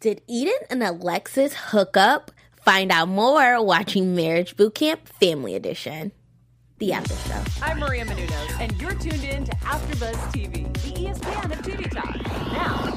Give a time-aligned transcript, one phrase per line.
[0.00, 2.30] Did Eden and Alexis hook up?
[2.62, 6.12] Find out more watching Marriage Bootcamp Family Edition.
[6.78, 7.42] The after show.
[7.60, 12.14] I'm Maria Menounos, and you're tuned in to AfterBuzz TV, the ESPN of TV talk.
[12.52, 12.94] Now,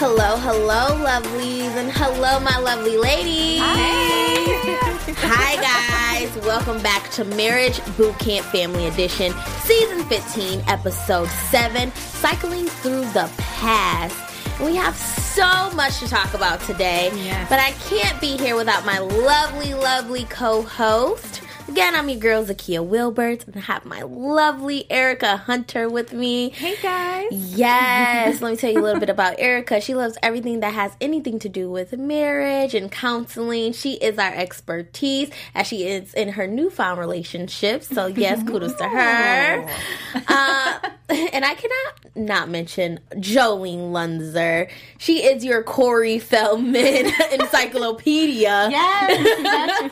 [0.00, 3.60] Hello, hello, lovelies, and hello, my lovely ladies.
[3.60, 4.89] Hi.
[5.06, 6.44] Hi, guys.
[6.44, 9.32] Welcome back to Marriage Bootcamp Family Edition,
[9.62, 14.60] Season 15, Episode 7, Cycling Through the Past.
[14.60, 17.08] We have so much to talk about today,
[17.48, 21.40] but I can't be here without my lovely, lovely co host.
[21.70, 26.48] Again, I'm your girl, Zakia Wilbert, and I have my lovely Erica Hunter with me.
[26.50, 27.28] Hey guys.
[27.30, 29.80] Yes, let me tell you a little bit about Erica.
[29.80, 33.72] She loves everything that has anything to do with marriage and counseling.
[33.72, 37.84] She is our expertise as she is in her newfound relationship.
[37.84, 39.68] So, yes, kudos to her.
[40.26, 40.78] Uh,
[41.32, 44.68] and I cannot not mention Jolene Lunzer.
[44.98, 48.68] She is your Corey Feldman encyclopedia.
[48.70, 49.88] Yes, that's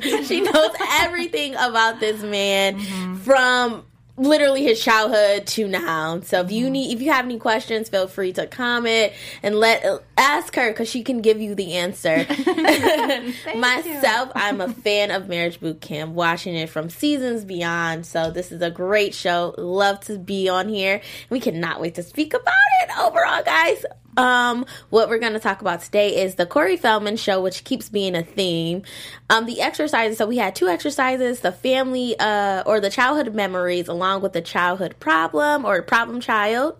[0.00, 0.26] perfect.
[0.26, 0.70] She knows
[1.00, 3.16] everything about this man mm-hmm.
[3.16, 3.84] from
[4.18, 6.20] literally his childhood to now.
[6.20, 6.72] So if you mm-hmm.
[6.72, 9.12] need, if you have any questions, feel free to comment
[9.42, 9.84] and let
[10.16, 12.16] ask her because she can give you the answer.
[13.56, 18.06] Myself, I'm a fan of Marriage Boot Camp, watching it from seasons beyond.
[18.06, 19.54] So this is a great show.
[19.58, 21.00] Love to be on here.
[21.30, 22.90] We cannot wait to speak about it.
[22.98, 23.84] Overall, guys,
[24.16, 27.88] um, what we're going to talk about today is the Corey Feldman show, which keeps
[27.88, 28.82] being a theme.
[29.28, 30.18] Um, the exercises.
[30.18, 34.40] So we had two exercises: the family, uh, or the childhood memories, along with the
[34.40, 36.76] childhood problem or problem child,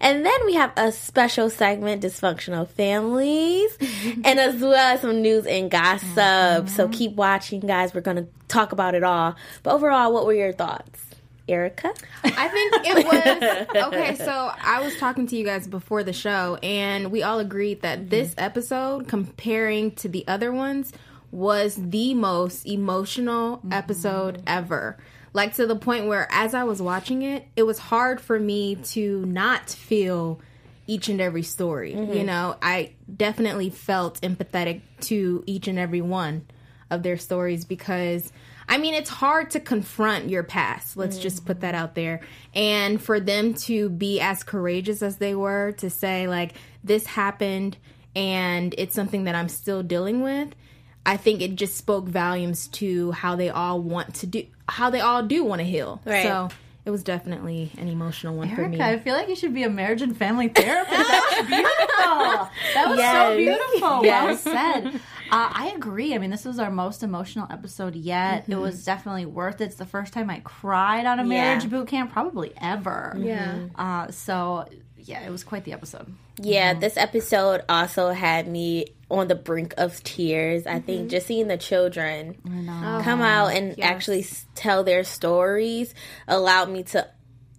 [0.00, 3.76] and then we have a special segment: dysfunctional families,
[4.24, 6.68] and as well as some news and gossip.
[6.68, 7.94] So keep watching, guys.
[7.94, 9.36] We're going to talk about it all.
[9.62, 11.07] But overall, what were your thoughts,
[11.48, 11.92] Erica?
[12.24, 14.14] I think it was okay.
[14.16, 18.00] So I was talking to you guys before the show, and we all agreed that
[18.00, 18.08] mm-hmm.
[18.08, 20.92] this episode, comparing to the other ones,
[21.30, 23.72] was the most emotional mm-hmm.
[23.72, 24.98] episode ever.
[25.32, 28.76] Like to the point where, as I was watching it, it was hard for me
[28.76, 30.40] to not feel
[30.86, 31.92] each and every story.
[31.92, 32.26] You mm-hmm.
[32.26, 36.46] know, I definitely felt empathetic to each and every one
[36.90, 38.32] of their stories because
[38.68, 40.96] I mean, it's hard to confront your past.
[40.96, 41.22] Let's mm.
[41.22, 42.20] just put that out there.
[42.54, 46.52] And for them to be as courageous as they were to say, like,
[46.84, 47.78] this happened
[48.14, 50.48] and it's something that I'm still dealing with,
[51.06, 55.00] I think it just spoke volumes to how they all want to do, how they
[55.00, 56.02] all do want to heal.
[56.04, 56.22] Right.
[56.22, 56.50] So
[56.84, 58.78] it was definitely an emotional one for me.
[58.80, 60.96] Erica, I feel like you should be a marriage and family therapist.
[61.08, 62.50] That was beautiful.
[62.74, 63.28] That was Yes.
[63.28, 64.04] so beautiful.
[64.04, 64.44] Yes.
[64.44, 65.00] Well said.
[65.30, 66.14] Uh, I agree.
[66.14, 68.48] I mean, this was our most emotional episode yet.
[68.48, 69.64] It was definitely worth it.
[69.64, 73.14] It's the first time I cried on a marriage boot camp, probably ever.
[73.18, 73.66] Yeah.
[73.74, 76.12] Uh, so, yeah, it was quite the episode.
[76.40, 80.66] Yeah, this episode also had me on the brink of tears.
[80.66, 85.94] I think just seeing the children come out and actually tell their stories
[86.26, 87.08] allowed me to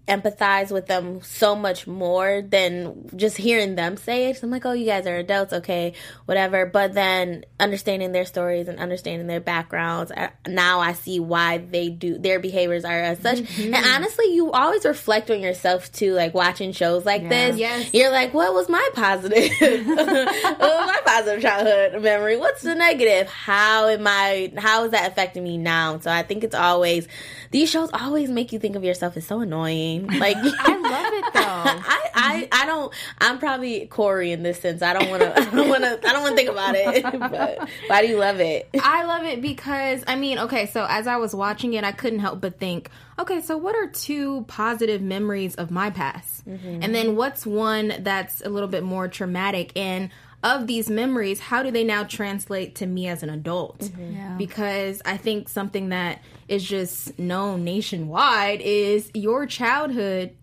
[0.09, 4.33] empathize with them so much more than just hearing them say it.
[4.33, 5.93] 'Cause I'm like, oh, you guys are adults, okay,
[6.25, 6.65] whatever.
[6.65, 11.89] But then understanding their stories and understanding their backgrounds, uh, now I see why they
[11.89, 13.39] do their behaviors are as such.
[13.59, 17.57] And honestly, you always reflect on yourself too, like watching shows like this.
[17.57, 17.93] Yes.
[17.93, 19.49] You're like, what was my positive?
[19.59, 22.37] what was my positive childhood memory?
[22.37, 23.27] What's the negative?
[23.29, 24.51] How am I?
[24.57, 25.99] How is that affecting me now?
[25.99, 27.07] So I think it's always
[27.51, 29.98] these shows always make you think of yourself as so annoying.
[30.19, 31.39] Like I love it though.
[31.43, 32.61] I, I, mm-hmm.
[32.61, 32.93] I don't.
[33.19, 34.81] I'm probably Corey in this sense.
[34.81, 35.37] I don't want to.
[35.39, 36.07] I don't want to.
[36.07, 37.03] I don't want to think about it.
[37.03, 38.69] But why do you love it?
[38.81, 42.19] I love it because I mean, okay, so as I was watching it, I couldn't
[42.19, 46.47] help but think, okay, so what are two positive memories of my past?
[46.47, 46.83] Mm-hmm.
[46.83, 50.09] And then what's one that's a little bit more traumatic and
[50.43, 53.79] of these memories, how do they now translate to me as an adult?
[53.79, 54.37] Mm-hmm.
[54.37, 60.35] Because I think something that is just known nationwide is your childhood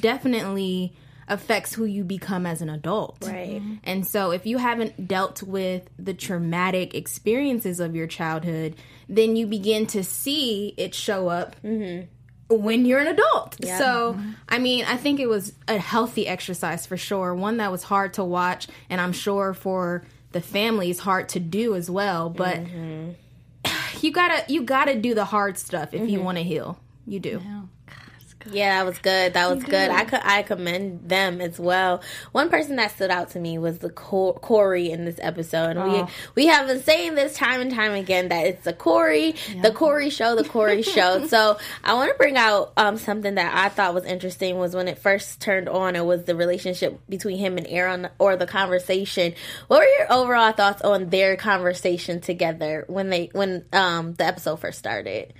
[0.00, 0.94] definitely
[1.28, 3.18] affects who you become as an adult.
[3.22, 3.60] Right.
[3.60, 3.74] Mm-hmm.
[3.84, 8.76] And so, if you haven't dealt with the traumatic experiences of your childhood,
[9.08, 12.06] then you begin to see it show up mm-hmm.
[12.54, 13.56] when you're an adult.
[13.58, 13.78] Yeah.
[13.78, 14.30] So, mm-hmm.
[14.48, 17.34] I mean, I think it was a healthy exercise for sure.
[17.34, 21.40] One that was hard to watch, and I'm sure for the family is hard to
[21.40, 22.30] do as well.
[22.30, 22.58] But
[24.02, 26.24] you gotta you gotta do the hard stuff if you mm-hmm.
[26.24, 26.78] want to heal.
[27.06, 27.42] You do.
[27.44, 27.62] Yeah,
[28.46, 29.34] that was good.
[29.34, 29.90] That was good.
[29.90, 32.02] I could I commend them as well.
[32.32, 35.78] One person that stood out to me was the Cor- Corey in this episode, and
[35.80, 36.08] Oh.
[36.34, 39.70] we we have been saying this time and time again that it's the Corey, the
[39.72, 41.26] Corey show, the Corey show.
[41.26, 44.88] So I want to bring out um, something that I thought was interesting was when
[44.88, 45.96] it first turned on.
[45.96, 49.34] It was the relationship between him and Aaron, or the conversation.
[49.68, 54.56] What were your overall thoughts on their conversation together when they when um the episode
[54.56, 55.32] first started?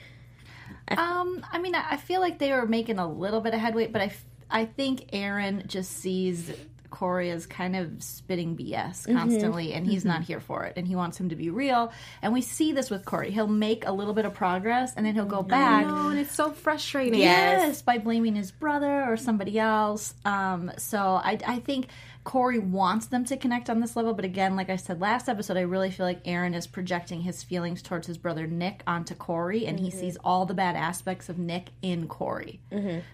[0.88, 3.86] Um, I mean, I I feel like they were making a little bit of headway,
[3.86, 6.52] but I, f- I think Aaron just sees
[6.90, 10.94] Corey as kind of spitting BS constantly, and he's not here for it, and he
[10.94, 11.90] wants him to be real.
[12.20, 15.14] And we see this with Corey; he'll make a little bit of progress, and then
[15.14, 15.86] he'll go back.
[16.10, 17.18] And it's so frustrating.
[17.20, 17.62] Yes.
[17.68, 20.12] Yes, by blaming his brother or somebody else.
[20.26, 21.86] Um, so I, I think
[22.24, 25.56] Corey wants them to connect on this level, but again, like I said last episode,
[25.56, 29.66] I really feel like Aaron is projecting his feelings towards his brother Nick onto Corey,
[29.66, 32.60] and he sees all the bad aspects of Nick in Corey.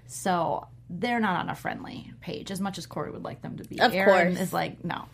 [0.07, 3.65] So they're not on a friendly page as much as Corey would like them to
[3.65, 3.81] be.
[3.81, 4.41] Of Aaron course.
[4.47, 5.05] is like, no.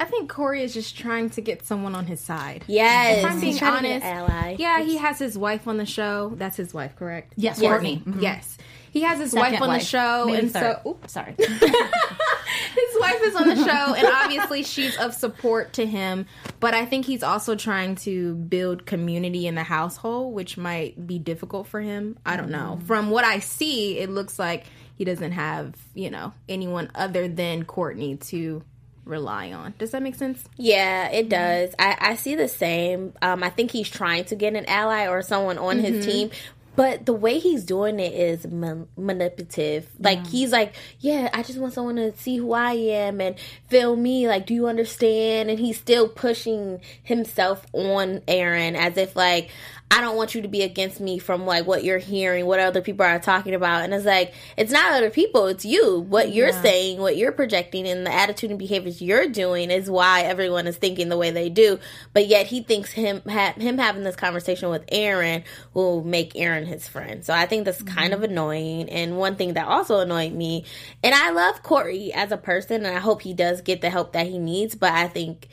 [0.00, 2.64] I think Corey is just trying to get someone on his side.
[2.68, 4.56] Yes, If I'm being he's trying to be honest, an ally.
[4.58, 6.32] yeah, he has his wife on the show.
[6.36, 7.34] That's his wife, correct?
[7.36, 7.68] Yes, Yes.
[7.70, 8.02] Courtney.
[8.06, 8.22] Mhm.
[8.22, 8.56] Yes,
[8.90, 10.80] he has his Second wife on the show, Maybe and third.
[10.82, 11.34] so oops, sorry.
[11.38, 16.26] his wife is on the show, and obviously she's of support to him.
[16.60, 21.18] But I think he's also trying to build community in the household, which might be
[21.18, 22.18] difficult for him.
[22.24, 22.80] I don't know.
[22.86, 24.64] From what I see, it looks like
[24.96, 28.62] he doesn't have you know anyone other than Courtney to
[29.08, 29.74] rely on.
[29.78, 30.44] Does that make sense?
[30.56, 31.74] Yeah, it does.
[31.78, 33.14] I, I see the same.
[33.22, 36.30] Um, I think he's trying to get an ally or someone on his team.
[36.78, 39.88] But the way he's doing it is ma- manipulative.
[39.98, 43.34] Like he's like, yeah, I just want someone to see who I am and
[43.66, 44.28] feel me.
[44.28, 45.50] Like, do you understand?
[45.50, 49.50] And he's still pushing himself on Aaron as if like,
[49.90, 52.82] I don't want you to be against me from like what you're hearing, what other
[52.82, 53.84] people are talking about.
[53.84, 56.00] And it's like, it's not other people, it's you.
[56.00, 60.22] What you're saying, what you're projecting, and the attitude and behaviors you're doing is why
[60.22, 61.78] everyone is thinking the way they do.
[62.12, 65.42] But yet he thinks him ha- him having this conversation with Aaron
[65.72, 67.24] will make Aaron his friend.
[67.24, 68.88] So I think that's kind of annoying.
[68.88, 70.64] And one thing that also annoyed me,
[71.02, 74.12] and I love Corey as a person, and I hope he does get the help
[74.12, 74.74] that he needs.
[74.74, 75.48] But I think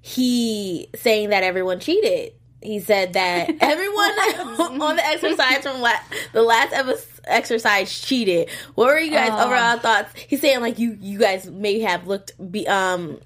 [0.00, 2.34] he saying that everyone cheated.
[2.60, 6.00] He said that everyone on the exercise from la-
[6.32, 8.50] the last episode exercise cheated.
[8.74, 10.12] What were you guys' overall thoughts?
[10.26, 13.20] He's saying like you you guys may have looked be um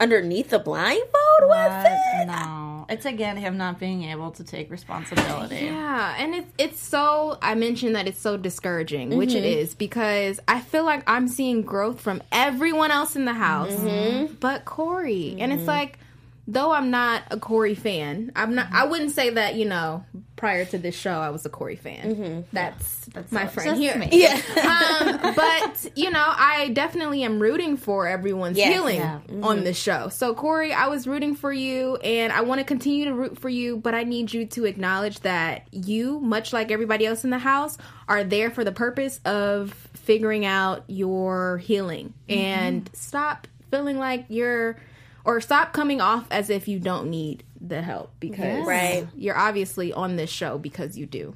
[0.00, 1.08] underneath the blindfold.
[1.42, 2.73] Was it?
[2.88, 2.94] No.
[2.94, 5.56] It's again him not being able to take responsibility.
[5.66, 9.60] Yeah, and it's it's so I mentioned that it's so discouraging, which it mm-hmm.
[9.60, 14.34] is because I feel like I'm seeing growth from everyone else in the house, mm-hmm.
[14.34, 15.68] but Corey, and it's mm-hmm.
[15.68, 15.98] like
[16.46, 18.68] though I'm not a Corey fan, I'm not.
[18.72, 20.04] I wouldn't say that you know
[20.44, 22.14] prior to this show I was a Corey fan.
[22.14, 22.40] Mm-hmm.
[22.52, 23.96] That's that's my friend just here.
[23.96, 24.10] me.
[24.12, 24.34] Yeah.
[25.24, 28.74] um, but you know, I definitely am rooting for everyone's Yes.
[28.74, 29.20] healing Yeah.
[29.26, 29.42] Mm-hmm.
[29.42, 30.10] on this show.
[30.10, 33.48] So Corey, I was rooting for you, and I want to continue to root for
[33.48, 33.78] you.
[33.78, 37.78] But I need you to acknowledge that you, much like everybody else in the house,
[38.06, 42.38] are there for the purpose of figuring out your healing, mm-hmm.
[42.38, 44.76] and stop feeling like you're,
[45.24, 49.06] or stop coming off as if you don't need the help because Right.
[49.16, 51.34] you're obviously on this show because you do.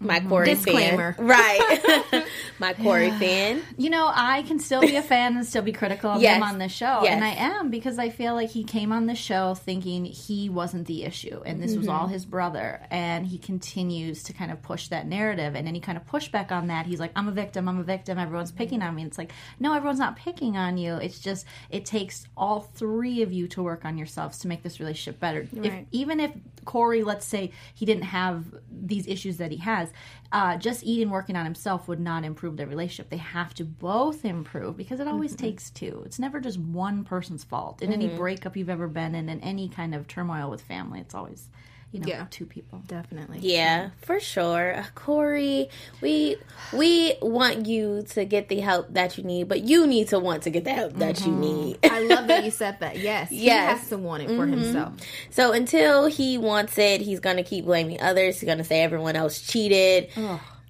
[0.00, 1.12] My Corey Disclaimer.
[1.12, 2.24] fan, right?
[2.58, 3.62] My Corey fan.
[3.76, 6.36] You know, I can still be a fan and still be critical of Yes.
[6.36, 7.00] him on the show.
[7.02, 7.14] Yes.
[7.14, 10.86] And I am because I feel like he came on the show thinking he wasn't
[10.86, 12.12] the issue and this was all mm-hmm.
[12.12, 12.80] his brother.
[12.90, 15.54] And he continues to kind of push that narrative.
[15.54, 18.18] And any kind of pushback on that, he's like, I'm a victim, I'm a victim,
[18.18, 18.58] everyone's mm-hmm.
[18.58, 19.04] picking on me.
[19.04, 20.94] It's like, no, everyone's not picking on you.
[20.96, 24.80] It's just, it takes all three of you to work on yourselves to make this
[24.80, 25.46] relationship better.
[25.62, 26.32] If, even if
[26.64, 29.92] Corey, let's say he didn't have these issues that he has,
[30.32, 33.10] uh, just Eden working on himself would not improve their relationship.
[33.10, 35.46] They have to both improve because it always Mm-hmm.
[35.46, 36.02] takes two.
[36.06, 37.82] It's never just one person's fault.
[37.82, 41.14] In any breakup you've ever been in, in any kind of turmoil with family, it's
[41.14, 41.48] always,
[41.92, 42.26] you know, Yeah.
[42.30, 42.82] two people.
[42.86, 43.38] Definitely.
[43.40, 44.76] Yeah, for sure.
[44.76, 45.68] Uh, Corey,
[46.00, 46.36] we
[46.72, 50.44] we want you to get the help that you need, but you need to want
[50.44, 51.78] to get the help that you need.
[51.84, 52.98] I love that you said that.
[52.98, 53.30] Yes.
[53.30, 53.80] He Yes.
[53.80, 54.92] has to want it for himself.
[55.30, 58.38] So until he wants it, he's gonna keep blaming others.
[58.40, 60.10] He's gonna say everyone else cheated.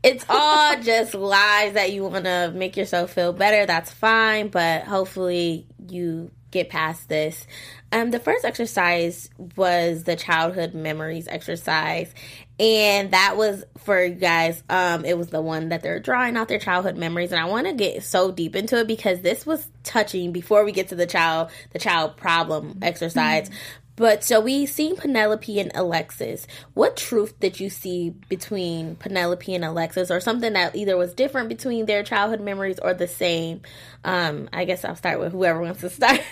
[0.02, 3.66] It's all just lies that you want to make yourself feel better.
[3.66, 7.46] That's fine, but hopefully you get past this.
[7.92, 12.14] Um, the first exercise was the childhood memories exercise,
[12.58, 14.62] and that was for you guys.
[14.68, 17.66] Um, it was the one that they're drawing out their childhood memories, and I want
[17.66, 20.30] to get so deep into it because this was touching.
[20.30, 23.50] Before we get to the child, the child problem exercise.
[23.96, 26.46] But so we seen Penelope and Alexis.
[26.72, 31.48] What truth did you see between Penelope and Alexis, or something that either was different
[31.48, 33.62] between their childhood memories or the same?
[34.04, 36.22] Um, I guess I'll start with whoever wants to start.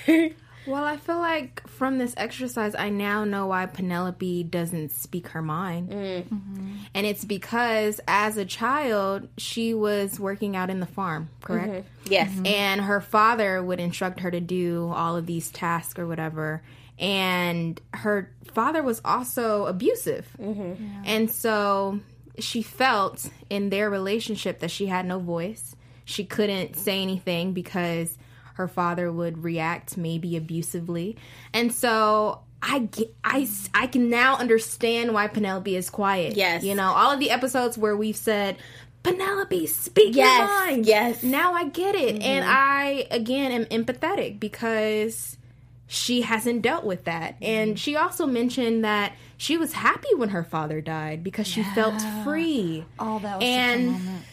[0.68, 5.40] Well, I feel like from this exercise, I now know why Penelope doesn't speak her
[5.40, 5.90] mind.
[5.90, 6.22] Mm.
[6.24, 6.76] Mm-hmm.
[6.94, 11.68] And it's because as a child, she was working out in the farm, correct?
[11.68, 12.12] Mm-hmm.
[12.12, 12.30] yes.
[12.30, 12.46] Mm-hmm.
[12.46, 16.62] And her father would instruct her to do all of these tasks or whatever.
[16.98, 20.26] And her father was also abusive.
[21.06, 22.00] And so
[22.38, 25.74] she felt in their relationship that she had no voice.
[26.04, 28.16] She couldn't say anything because
[28.58, 31.16] her father would react maybe abusively.
[31.54, 36.36] And so I, get, I can now understand why Penelope is quiet.
[36.36, 36.64] Yes.
[36.64, 38.56] You know, all of the episodes where we've said,
[39.04, 40.86] Penelope, speak Yes, your mind.
[40.86, 41.22] yes.
[41.22, 42.16] Now I get it.
[42.16, 42.22] Mm-hmm.
[42.22, 45.36] And I, again, am empathetic because
[45.86, 47.34] she hasn't dealt with that.
[47.36, 47.44] Mm-hmm.
[47.44, 51.94] And she also mentioned that she was happy when her father died because she felt
[52.24, 52.84] free.
[52.98, 54.24] Oh, that was And- such a moment.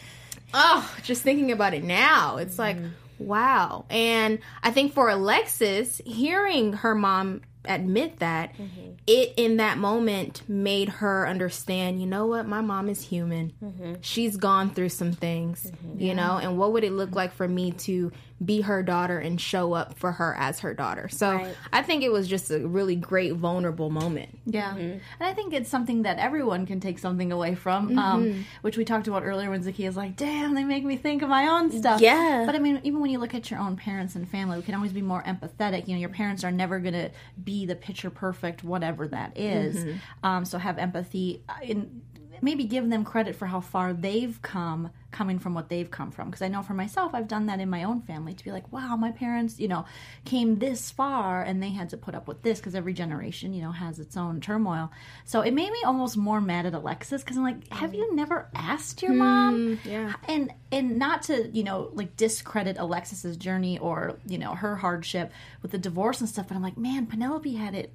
[0.58, 2.88] Oh, just thinking about it now, it's like, mm-hmm.
[3.20, 3.86] Wow.
[3.90, 8.92] And I think for Alexis, hearing her mom admit that, mm-hmm.
[9.08, 13.54] it in that moment made her understand, you know what, my mom is human.
[13.64, 13.96] Mm-hmm.
[14.02, 16.00] She's gone through some things, mm-hmm.
[16.00, 18.12] you know, and what would it look like for me to
[18.44, 21.08] be her daughter and show up for her as her daughter?
[21.10, 21.56] So Right.
[21.72, 24.38] I think it was just a really great, vulnerable moment.
[24.46, 28.78] Yeah, and I think it's something that everyone can take something away from, um, which
[28.78, 31.72] we talked about earlier when Zakia's like, "Damn, they make me think of my own
[31.72, 32.44] stuff." Yeah.
[32.46, 34.76] but I mean, even when you look at your own parents and family, we can
[34.76, 35.88] always be more empathetic.
[35.88, 37.10] You know, your parents are never going to
[37.44, 39.86] be the picture perfect, whatever that is.
[40.24, 42.02] Um, so have empathy uh, in
[42.42, 46.30] maybe give them credit for how far they've come coming from what they've come from.
[46.30, 48.72] Because i know for myself i've done that in my own family to be like
[48.72, 49.86] wow my parents you know
[50.26, 53.62] came this far and they had to put up with this because every generation you
[53.62, 54.92] know has its own turmoil.
[55.26, 58.50] So it made me almost more mad at alexis because i'm like have you never
[58.54, 59.56] asked your mom?
[59.56, 60.14] Mm, yeah.
[60.28, 65.32] and and not to you know like discredit alexis's journey or you know her hardship
[65.62, 67.94] with the divorce and stuff but i'm like man penelope had it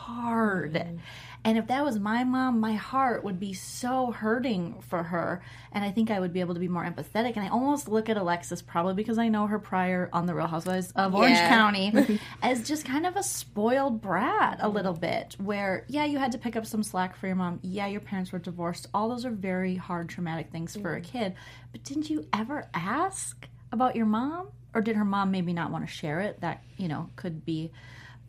[0.00, 1.00] hard.
[1.42, 5.42] And if that was my mom, my heart would be so hurting for her.
[5.72, 7.36] And I think I would be able to be more empathetic.
[7.36, 10.46] And I almost look at Alexis, probably because I know her prior on The Real
[10.46, 11.48] Housewives of Orange Yeah.
[11.48, 15.36] County, as just kind of a spoiled brat a little bit.
[15.38, 17.58] Where, yeah, you had to pick up some slack for your mom.
[17.62, 18.88] Yeah, your parents were divorced.
[18.92, 21.04] All those are very hard, traumatic things for a mm.
[21.04, 21.34] kid.
[21.72, 24.48] But didn't you ever ask about your mom?
[24.74, 26.42] Or did her mom maybe not want to share it?
[26.42, 27.72] That, you know, could be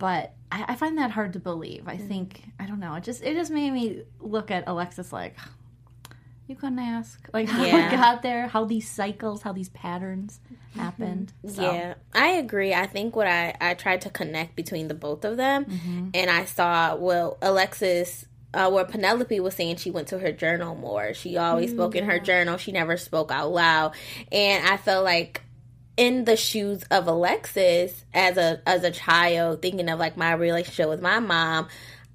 [0.02, 1.88] but I, I find that hard to believe.
[1.88, 2.08] I mm.
[2.08, 2.96] think I don't know.
[2.96, 5.36] It just it just made me look at Alexis like
[6.48, 7.88] you couldn't ask like how Yeah.
[7.88, 10.80] it got there, how these cycles, how these patterns mm-hmm.
[10.80, 11.34] happened.
[11.48, 12.74] So, Yeah, I agree.
[12.74, 16.10] I think what I I tried to connect between the both of them, mm-hmm.
[16.16, 18.26] and I saw well Alexis.
[18.54, 21.14] Uh, where Penelope was saying she went to her journal more.
[21.14, 22.26] She always spoke in her mm.
[22.26, 22.58] journal.
[22.58, 23.94] She never spoke out loud,
[24.30, 25.42] and I felt like
[26.02, 30.90] in the shoes of Alexis as a as a child, thinking of like my relationship
[30.90, 31.68] with my mom.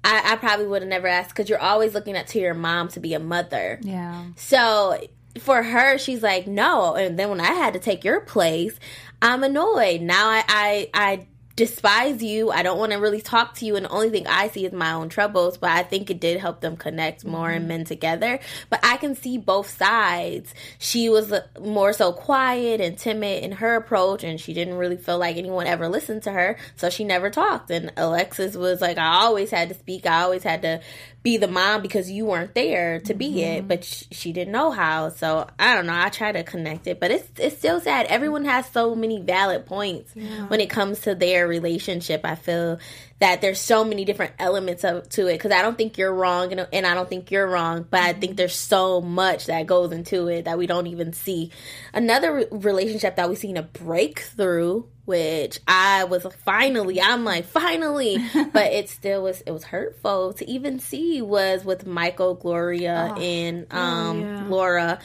[0.03, 2.89] I, I probably would have never asked because you're always looking up to your mom
[2.89, 3.79] to be a mother.
[3.81, 4.25] yeah.
[4.35, 4.99] So
[5.39, 6.95] for her, she's like, no.
[6.95, 8.77] And then when I had to take your place,
[9.21, 10.01] I'm annoyed.
[10.01, 11.27] Now I I, I
[11.57, 12.51] despise you.
[12.51, 13.75] I don't want to really talk to you.
[13.75, 15.57] And the only thing I see is my own troubles.
[15.57, 18.39] But I think it did help them connect more and men together.
[18.69, 20.53] But I can see both sides.
[20.77, 24.97] She was uh, more so quiet and timid in her approach, and she didn't really
[24.97, 26.57] feel like anyone ever listened to her.
[26.75, 27.71] So she never talked.
[27.71, 30.05] And Alexis was like, I always had to speak.
[30.05, 30.79] I always had to
[31.27, 33.67] be the mom because you weren't there to be it, mm-hmm.
[33.67, 35.09] but sh- she didn't know how.
[35.09, 35.93] So I don't know.
[35.93, 38.05] I try to connect it, but it's it's still sad.
[38.05, 40.13] Everyone has so many valid points
[40.47, 42.21] when it comes to their relationship.
[42.23, 42.79] I feel
[43.19, 46.51] that there's so many different elements of to it because I don't think you're wrong
[46.51, 49.91] and, and I don't think you're wrong, but I think there's so much that goes
[49.91, 51.51] into it that we don't even see.
[51.93, 58.17] Another re- relationship that we've seen a breakthrough which I was finally, I'm like, finally,
[58.51, 63.67] but it still was, it was hurtful to even see was with Michael, Gloria, and
[63.71, 64.99] um, Laura.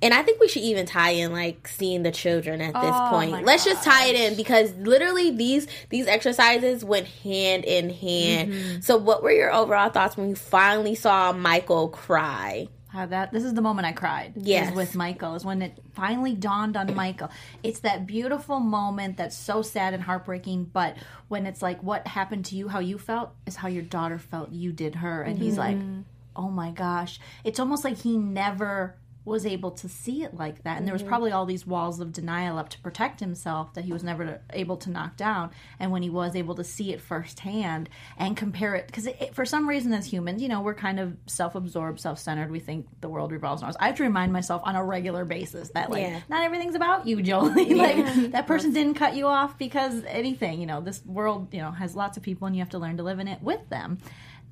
[0.00, 3.08] And I think we should even tie in like seeing the children at this Oh,
[3.10, 3.44] point.
[3.44, 8.52] Let's just tie it in because literally these these exercises went hand in hand.
[8.52, 8.80] Mm-hmm.
[8.80, 13.42] So what were your overall thoughts when you finally saw Michael cry How that this
[13.42, 14.34] is the moment I cried.
[14.36, 14.74] Yes.
[14.74, 17.30] with Michael is when it finally dawned on Michael.
[17.64, 22.44] It's that beautiful moment that's so sad and heartbreaking, but when it's like what happened
[22.46, 25.58] to you, how you felt is how your daughter felt you did her, and he's
[25.58, 26.02] like, mm-hmm.
[26.36, 28.94] oh my gosh, it's almost like he never
[29.28, 30.78] was able to see it like that.
[30.78, 31.08] And there was mm-hmm.
[31.10, 34.76] probably all these walls of denial up to protect himself that he was never able
[34.78, 35.50] to knock down.
[35.78, 39.68] And when he was able to see it firsthand and compare it because for some
[39.68, 42.50] reason as humans you know we're kind of self-absorbed self-centered.
[42.50, 43.76] We think the world revolves around us.
[43.78, 46.20] I have to remind myself on a regular basis that like Yeah.
[46.28, 50.66] not everything's about you jolie like that person didn't cut you off because anything you
[50.66, 53.02] know this world you know has lots of people and you have to learn to
[53.02, 53.98] live in it with them.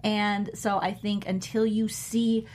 [0.05, 2.47] And so i think until you see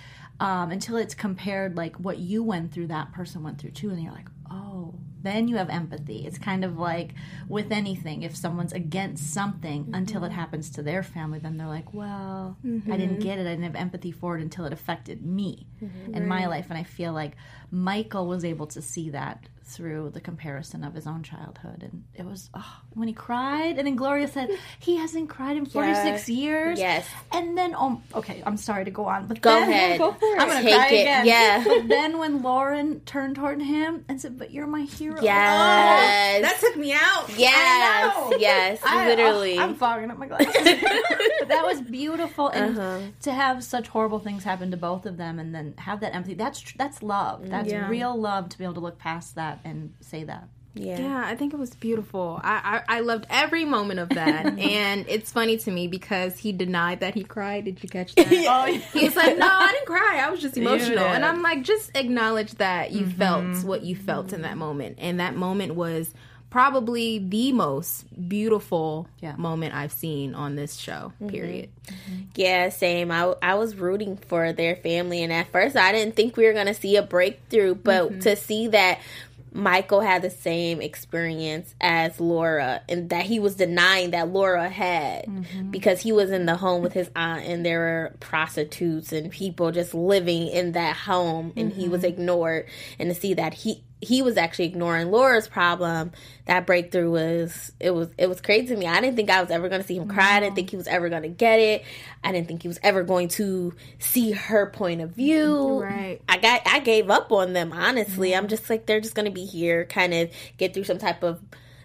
[0.42, 4.02] um, until it's compared like what you went through that person went through too and
[4.02, 4.94] you're like oh
[5.24, 6.26] then you have empathy.
[6.26, 7.14] It's kind of like
[7.48, 9.94] with anything if someone's against something mm-hmm.
[9.94, 12.68] until it happens to their family then they're like well i
[12.98, 13.20] didn't mm-hmm.
[13.20, 13.42] get it.
[13.42, 16.16] I didn't have empathy for it until it affected me mm-hmm.
[16.16, 17.34] in my life and i feel like
[17.72, 22.26] michael was able to see that through the comparison of his own childhood and it
[22.26, 24.50] was oh, when he cried and then gloria said
[24.80, 27.06] he hasn't cried in 46 years Yes.
[27.32, 29.98] and then oh, okay i'm sorry to go on but Go then, ahead.
[30.00, 30.40] Go for it.
[30.42, 31.02] i'm gonna Take cry it.
[31.02, 31.64] again Yeah.
[31.68, 36.42] but then when lauren turned toward him and said but you're my hero Yes.
[36.42, 37.26] That took me out.
[37.38, 38.34] yes.
[38.40, 38.80] Yes.
[38.86, 39.58] I- literally.
[39.58, 40.54] oh, I'm fogging up my glasses.
[41.40, 43.00] but that was beautiful, and Uh-huh.
[43.22, 46.34] to have such horrible things happen to both of them, and then have that empathy.
[46.36, 47.48] That's tr- that's love.
[47.50, 47.88] That's Yeah.
[47.90, 50.48] real love to be able to look past that and say that.
[50.74, 51.00] yeah.
[51.00, 52.40] Yeah, I think it was beautiful.
[52.44, 54.46] I, I, I loved every moment of that.
[54.60, 57.66] and it's funny to me because he denied that he cried.
[57.66, 58.32] Did you catch that?
[58.32, 60.22] Oh, He was like, no, I didn't cry.
[60.26, 61.04] I was just emotional.
[61.04, 61.16] did.
[61.16, 63.18] And I'm like, just acknowledge that you mm-hmm.
[63.18, 65.00] felt what you felt in that moment.
[65.00, 66.14] And that moment was
[66.50, 69.36] probably the most beautiful Yeah.
[69.38, 71.28] moment I've seen on this show, mm-hmm.
[71.28, 71.70] period.
[71.88, 72.22] Mm-hmm.
[72.36, 73.10] Yeah, same.
[73.10, 76.52] I, I was rooting for their family, and at first I didn't think we were
[76.54, 79.00] going to see a breakthrough, but to see that
[79.54, 85.26] Michael had the same experience as Laura, and that he was denying that Laura had
[85.26, 85.72] mm-hmm.
[85.72, 89.72] because he was in the home with his aunt, and there were prostitutes and people
[89.72, 92.20] just living in that home, and he was mm-hmm.
[92.20, 92.68] ignored,
[92.98, 96.12] and to see that he he was actually ignoring Laura's problem.
[96.46, 98.88] That breakthrough was it was it was crazy to me.
[98.88, 100.38] I didn't think I was ever going to see him cry.
[100.38, 101.84] I didn't think he was ever going to get it.
[102.24, 105.82] I didn't think he was ever going to see her point of view.
[105.84, 106.20] Right.
[106.28, 108.36] I got I gave up on them honestly.
[108.36, 111.24] I'm just like they're just going to be here, kind of get through some type
[111.24, 111.40] of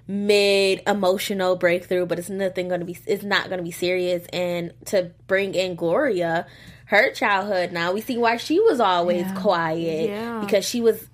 [0.08, 2.96] mid emotional breakthrough, but it's nothing going to be.
[3.06, 4.26] It's not going to be serious.
[4.32, 6.46] And to bring in Gloria.
[6.88, 10.38] Her childhood now, we see why she was always quiet Yeah.
[10.38, 11.08] because she was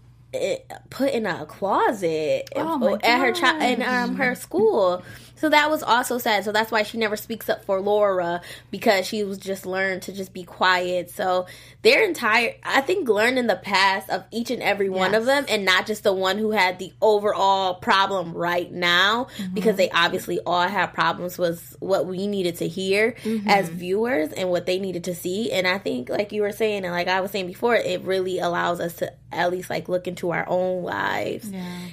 [0.91, 5.03] put in a closet Oh at her child in um her school.
[5.43, 6.45] So that was also sad.
[6.45, 10.13] So that's why she never speaks up for Laura because she was just learned to
[10.13, 11.11] just be quiet.
[11.11, 11.47] So
[11.83, 15.65] their entire, I think, learning the past of each and every one of them, and
[15.65, 19.53] not just the one who had the overall problem right now, mm-hmm.
[19.53, 21.39] because they obviously all have problems.
[21.39, 23.49] Was what we needed to hear mm-hmm.
[23.49, 25.51] as viewers and what they needed to see.
[25.51, 28.39] And I think, like you were saying, and like I was saying before, it really
[28.39, 31.51] allows us to at least like look into our own lives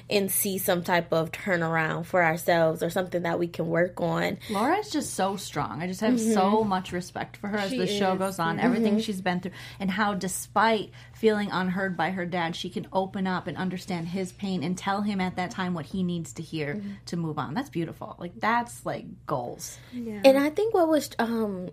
[0.10, 4.38] and see some type of turnaround for ourselves or something that we can work on.
[4.50, 5.82] Laura's just so strong.
[5.82, 6.34] I just have mm-hmm.
[6.34, 8.58] so much respect for her as the show goes on.
[8.58, 8.66] Mm-hmm.
[8.66, 13.26] Everything she's been through, and how, despite feeling unheard by her dad, she can open
[13.26, 16.44] up and understand his pain and tell him at that time what he needs to
[16.44, 16.92] hear mm-hmm.
[17.08, 17.54] to move on.
[17.56, 18.16] That's beautiful.
[18.20, 19.80] Like that's like goals.
[19.94, 21.70] And I think what was um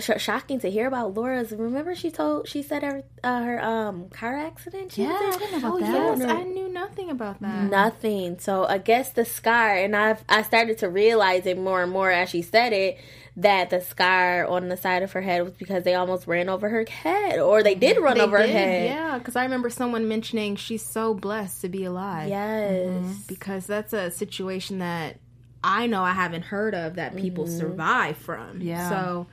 [0.00, 4.08] sh- shocking to hear about Laura's remember she told she said her uh, her um
[4.10, 6.28] car accident she Yeah, I didn't know about Yes, that.
[6.28, 7.68] I knew nothing about that.
[7.70, 11.92] nothing so I guess the scar and I I started to realize it more and
[11.92, 12.98] more as she said it
[13.36, 16.68] that the scar on the side of her head was because they almost ran over
[16.68, 20.08] her head or they did run They over her head yeah, because I remember someone
[20.08, 22.28] mentioning she's so blessed to be alive.
[22.28, 25.18] yes because that's a situation that
[25.62, 28.60] I know I haven't heard of that people survive from.
[28.60, 28.88] Yeah.
[28.88, 29.26] So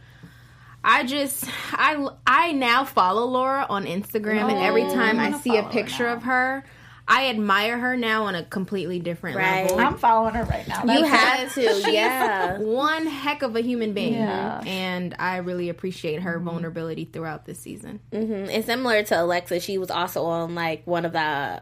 [0.87, 5.49] I just I I now follow Laura on Instagram and every time I wanna see
[5.57, 6.63] a follow her picture of her,
[7.07, 9.63] I admire her now on a completely different Right.
[9.63, 9.79] level.
[9.79, 10.81] I'm following her right now.
[10.83, 14.61] you That's- have to yeah one heck of a human being, Yeah.
[14.65, 17.99] and I really appreciate her vulnerability throughout this season.
[18.11, 18.53] Mhm.
[18.53, 21.61] And similar to Alexis, she was also on like one of the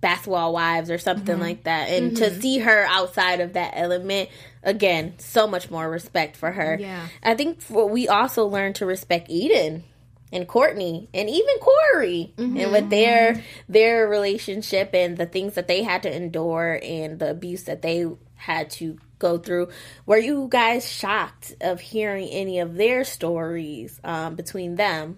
[0.00, 1.42] basketball wives or something Mm-hmm.
[1.42, 1.88] like that.
[1.88, 4.28] And to see her outside of that element,
[4.66, 6.76] again, so much more respect for her.
[6.78, 7.06] Yeah.
[7.22, 9.84] I think for, we also learned to respect Eden
[10.32, 12.56] and Courtney and even Corey Mm-hmm.
[12.58, 17.30] and with their their relationship and the things that they had to endure and the
[17.30, 19.68] abuse that they had to go through.
[20.04, 25.16] Were you guys shocked of hearing any of their stories um, between them?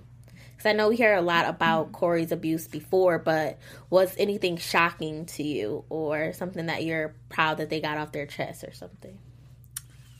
[0.52, 3.58] Because I know we hear a lot about Corey's abuse before, but
[3.90, 8.26] was anything shocking to you or something that you're proud that they got off their
[8.26, 9.18] chest or something?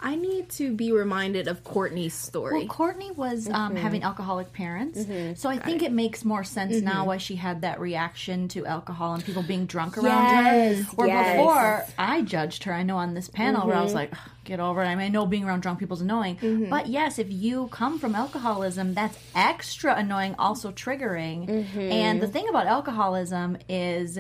[0.00, 2.58] I need to be reminded of Courtney's story.
[2.58, 3.76] Well, Courtney was um, mm-hmm.
[3.76, 5.34] having alcoholic parents, mm-hmm.
[5.34, 5.90] so I think it.
[5.90, 6.84] makes more sense mm-hmm.
[6.84, 10.94] now why she had that reaction to alcohol and people being drunk around Yes, her.
[10.96, 11.36] Or yes.
[11.36, 14.12] before I judged her, I know on this panel where I was like,
[14.44, 17.18] "Get over it." I mean, I know being around drunk people is annoying, but yes,
[17.18, 21.48] if you come from alcoholism, that's extra annoying, also triggering.
[21.76, 24.18] And the thing about alcoholism is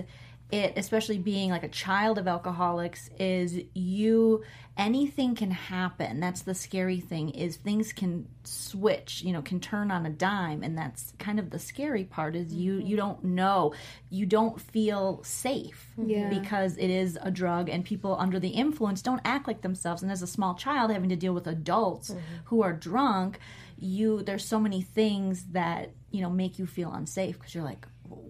[0.50, 4.42] it especially being like a child of alcoholics is you
[4.78, 6.20] anything can happen.
[6.20, 10.62] That's the scary thing is things can switch you know can turn on a dime
[10.62, 12.86] and that's kind of the scary part is you mm-hmm.
[12.86, 13.74] you don't know.
[14.08, 16.10] You don't feel safe mm-hmm.
[16.10, 16.28] Yeah.
[16.30, 20.02] because it is a drug and people under the influence don't act like themselves.
[20.02, 22.20] And as a small child having to deal with adults mm-hmm.
[22.46, 23.38] who are drunk
[23.80, 27.86] you there's so many things that you know make you feel unsafe because you're like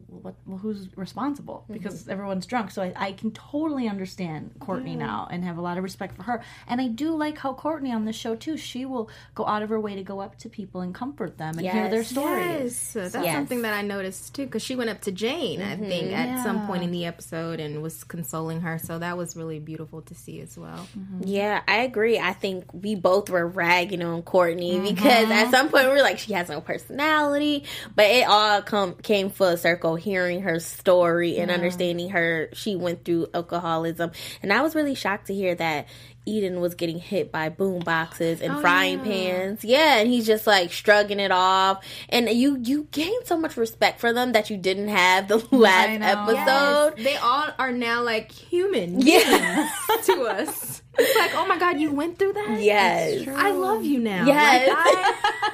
[0.08, 1.74] what, well, who's responsible mm-hmm.
[1.74, 2.70] because everyone's drunk.
[2.70, 6.22] So I, I can totally understand Courtney now and have a lot of respect for
[6.24, 6.42] her.
[6.66, 8.56] And I do like how Courtney on the show too.
[8.56, 11.58] She will go out of her way to go up to people and comfort them
[11.58, 12.62] and hear their stories.
[12.62, 13.34] Yes, so that's Yes.
[13.34, 16.14] something that I noticed too, because she went up to Jane, I think, mm-hmm.
[16.14, 18.78] at some point in the episode and was consoling her.
[18.78, 20.86] So that was really beautiful to see as well.
[20.98, 21.22] Mm-hmm.
[21.24, 22.18] Yeah, I agree.
[22.18, 26.18] I think we both were ragging on Courtney because at some point we were like,
[26.18, 27.64] she has no personality.
[27.94, 32.48] But it all come came full circle hearing her story and understanding her.
[32.54, 35.88] She went through alcoholism, and I was really shocked to hear that.
[36.26, 39.64] Eden was getting hit by boom boxes and oh, frying pans.
[39.64, 41.82] Yeah, and he's just like shrugging it off.
[42.10, 46.02] And you you gain so much respect for them that you didn't have the last
[46.02, 47.02] episode.
[47.02, 49.70] They all are now like human Yeah.
[50.04, 50.77] to us.
[50.98, 52.60] It's like, oh my god, you went through that.
[52.60, 53.28] Yes.
[53.28, 54.26] I love you now.
[54.26, 54.68] Yes.
[54.68, 54.76] Like,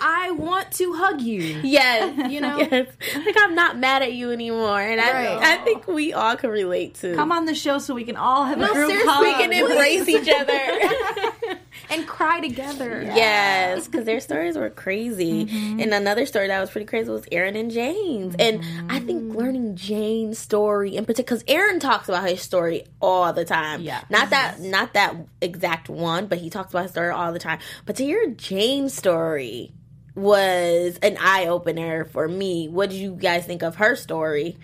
[0.01, 1.61] I, I want to hug you.
[1.65, 2.57] Yes, You know?
[2.59, 2.89] yes.
[3.15, 5.39] Like I'm not mad at you anymore, and I, Right.
[5.43, 7.15] I think we all can relate to.
[7.15, 9.23] Come on the show so we can all have No, a group seriously, hug.
[9.23, 11.59] we can embrace each other.
[11.91, 13.03] And cry together.
[13.03, 15.47] yes, because their stories were crazy.
[15.47, 15.81] Mm-hmm.
[15.81, 19.37] And another story that was pretty crazy was Aaron and Jane's, and I think mm-hmm.
[19.37, 23.83] learning Jane's story in particular, because Aaron talks about his story all the time.
[23.83, 24.03] Yeah.
[24.11, 27.59] not that not that exact one, but he talks about his story all the time.
[27.87, 29.73] But to hear Jane's story
[30.15, 32.69] was an eye opener for me.
[32.69, 34.57] What did you guys think of her story?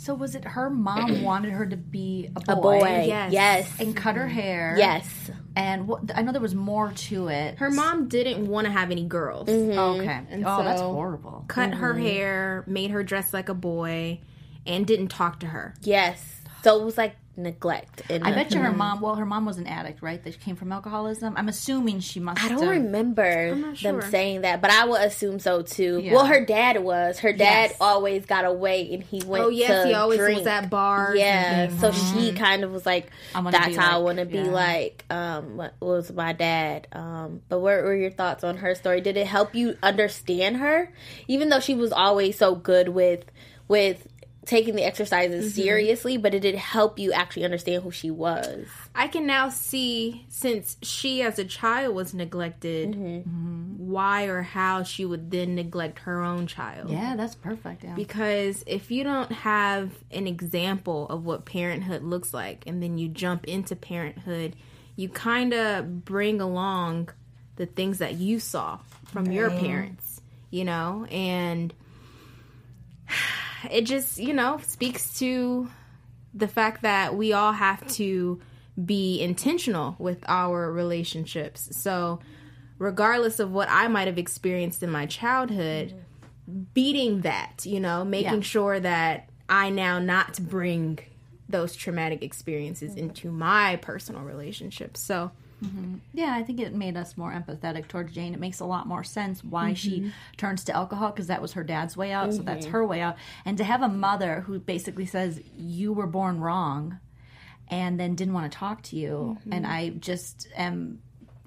[0.00, 3.32] So was it her mom wanted her to be a boy, A boy, Yes.
[3.32, 4.74] yes, and cut her hair?
[4.78, 5.30] yes.
[5.54, 7.58] And what, I know there was more to it.
[7.58, 9.46] Her mom didn't want to have any girls.
[9.46, 9.78] Mm-hmm.
[9.78, 10.20] Okay.
[10.30, 11.44] And oh, that's horrible.
[11.48, 12.02] Cut her mm-hmm.
[12.02, 14.20] hair, made her dress like a boy,
[14.64, 15.74] and didn't talk to her.
[15.82, 16.40] Yes.
[16.64, 18.02] So it was like neglect.
[18.10, 19.00] And I bet you her mom.
[19.00, 20.22] Well, her mom was an addict, right?
[20.22, 21.34] That came from alcoholism.
[21.36, 22.42] I'm assuming she must.
[22.42, 26.00] I don't have, remember not them saying that, but I would assume so too.
[26.02, 26.14] Yeah.
[26.14, 27.18] Well, her dad was.
[27.20, 27.76] Her dad Yes.
[27.80, 29.44] always got away, and he went.
[29.44, 30.38] Oh yes, to he always drink.
[30.38, 31.18] was at bars.
[31.18, 31.80] Yeah, and things.
[31.80, 34.50] so she kind of was like, "That's be how I want to be yeah.
[34.50, 36.86] like." Um, what was my dad?
[36.92, 39.00] Um, but what were your thoughts on her story?
[39.00, 40.92] Did it help you understand her,
[41.28, 43.24] even though she was always so good with
[43.68, 44.06] with
[44.50, 45.62] taking the exercises Mm-hmm.
[45.62, 46.16] seriously?
[46.18, 48.66] But it did help you actually understand who she was.
[48.94, 53.24] I can now see since she as a child was neglected,
[53.78, 56.90] why or how she would then neglect her own child.
[56.90, 57.84] Yeah, that's perfect.
[57.84, 57.94] Yeah.
[57.94, 63.08] Because if you don't have an example of what parenthood looks like and then you
[63.08, 64.56] jump into parenthood,
[64.96, 67.10] you kind of bring along
[67.56, 71.72] the things that you saw from your parents, you know, and
[73.70, 75.68] it just, you know, speaks to
[76.32, 78.40] the fact that we all have to
[78.82, 81.76] be intentional with our relationships.
[81.76, 82.20] So,
[82.78, 85.94] regardless of what I might have experienced in my childhood,
[86.72, 88.40] beating that, you know, making Yeah.
[88.40, 90.98] sure that I now not bring
[91.48, 95.00] those traumatic experiences into my personal relationships.
[95.00, 95.96] So, Mm-hmm.
[96.14, 98.34] Yeah, I think it made us more empathetic towards Jane.
[98.34, 100.08] It makes a lot more sense why she mm-hmm.
[100.36, 102.72] turns to alcohol because that was her dad's way out, so that's mm-hmm.
[102.72, 103.16] her way out.
[103.44, 106.98] And to have a mother who basically says you were born wrong,
[107.68, 111.00] and then didn't want to talk to you, and I just am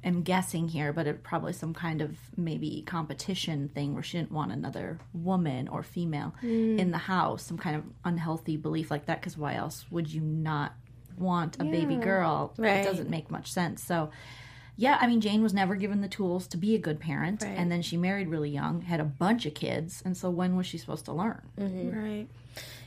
[0.03, 4.31] am guessing here, but it probably some kind of maybe competition thing where she didn't
[4.31, 6.77] want another woman or female mm.
[6.77, 9.19] in the house, some kind of unhealthy belief like that.
[9.19, 10.73] Because why else would you not
[11.17, 12.53] want a baby girl?
[12.57, 12.77] Right.
[12.77, 13.83] It doesn't make much sense.
[13.83, 14.09] So,
[14.75, 17.71] yeah, I mean, Jane was never given the tools to be a good parent, and
[17.71, 20.77] then she married really young, had a bunch of kids, and so when was she
[20.77, 21.41] supposed to learn?
[21.59, 21.97] Mm-hmm.
[21.97, 22.27] right.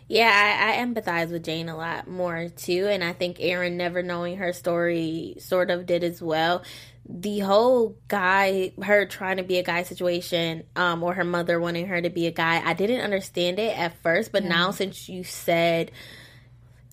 [0.08, 4.02] Yeah, I, I empathize with Jane a lot more too, and I think Aaron never
[4.02, 6.62] knowing her story sort of did as well.
[7.08, 11.86] The whole guy, her trying to be a guy situation, um, or her mother wanting
[11.86, 15.24] her to be a guy, I didn't understand it at first, but now since you
[15.24, 15.90] said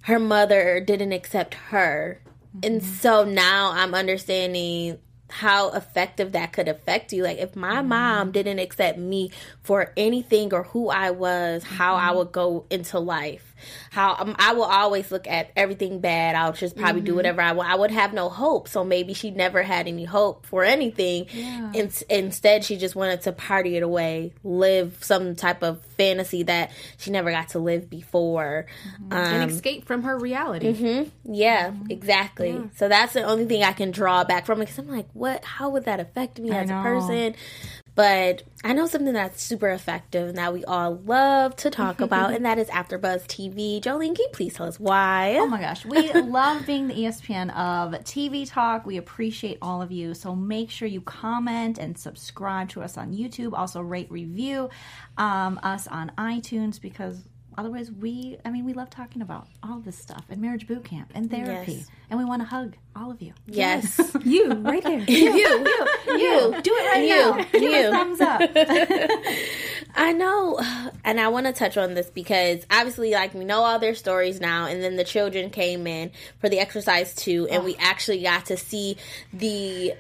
[0.04, 2.22] her mother didn't accept her,
[2.62, 2.94] and mm-hmm.
[2.96, 7.24] so now I'm understanding how effective that could affect you.
[7.24, 7.88] Like if my mm-hmm.
[7.88, 9.32] mom didn't accept me
[9.63, 12.18] for anything or who I was, how I mm-hmm.
[12.18, 13.53] would go into life.
[13.91, 16.36] How um, I will always look at everything bad.
[16.36, 17.69] I'll just probably do whatever I want.
[17.69, 18.67] I would have no hope.
[18.67, 21.28] So maybe she never had any hope for anything.
[21.73, 26.71] In- instead, she just wanted to party it away, live some type of fantasy that
[26.97, 28.65] she never got to live before.
[29.12, 31.10] and Um, escape from her reality.
[31.23, 32.69] yeah, exactly.
[32.76, 35.43] So that's the only thing I can draw back from it because I'm like, what?
[35.45, 37.36] How would that affect me as a person?
[37.95, 42.32] But I know something that's super effective and that we all love to talk about,
[42.34, 43.79] and that is AfterBuzz TV.
[43.79, 45.38] Jolene, can you please tell us why?
[45.38, 48.86] Oh my gosh, we love being the ESPN of TV Talk.
[48.86, 50.13] We appreciate all of you.
[50.13, 53.53] So make sure you comment and subscribe to us on YouTube.
[53.53, 54.69] Also, rate, review
[55.17, 57.23] um, us on iTunes because
[57.58, 61.12] otherwise, we, I mean, we love talking about all this stuff and marriage boot camp
[61.13, 61.74] and therapy.
[61.74, 61.88] Yes.
[62.10, 63.34] And we want to hug all of you.
[63.48, 65.00] yes, You right there.
[65.08, 65.66] you, you,
[66.08, 67.16] you, Do it right You.
[67.38, 67.44] now.
[67.52, 67.88] Give You.
[67.88, 68.42] a thumbs up.
[69.96, 70.60] I know,
[71.04, 74.39] and I want to touch on this because obviously, like we know all their stories
[74.42, 78.48] now, and then the children came in for the exercise too, and we actually got
[78.48, 78.98] to see
[79.32, 79.94] the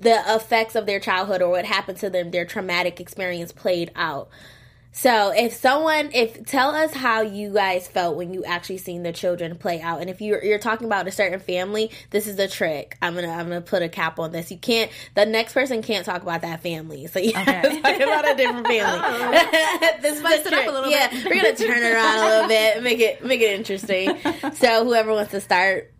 [0.00, 4.28] the effects of their childhood or what happened to them, their traumatic experience played out.
[4.96, 9.12] So, if someone, if tell us how you guys felt when you actually seen the
[9.12, 12.46] children play out, and if you're you're talking about a certain family, this is a
[12.46, 12.96] trick.
[13.02, 14.52] I'm gonna I'm gonna put a cap on this.
[14.52, 14.92] You can't.
[15.16, 18.36] The next person can't talk about that family, so you have to talk about a
[18.36, 18.84] different family.
[19.04, 19.30] Oh.
[20.00, 21.24] this is the Spice it up a little yeah, bit.
[21.24, 24.16] we're gonna turn it around a little bit, make it make it interesting.
[24.54, 25.93] So, whoever wants to start.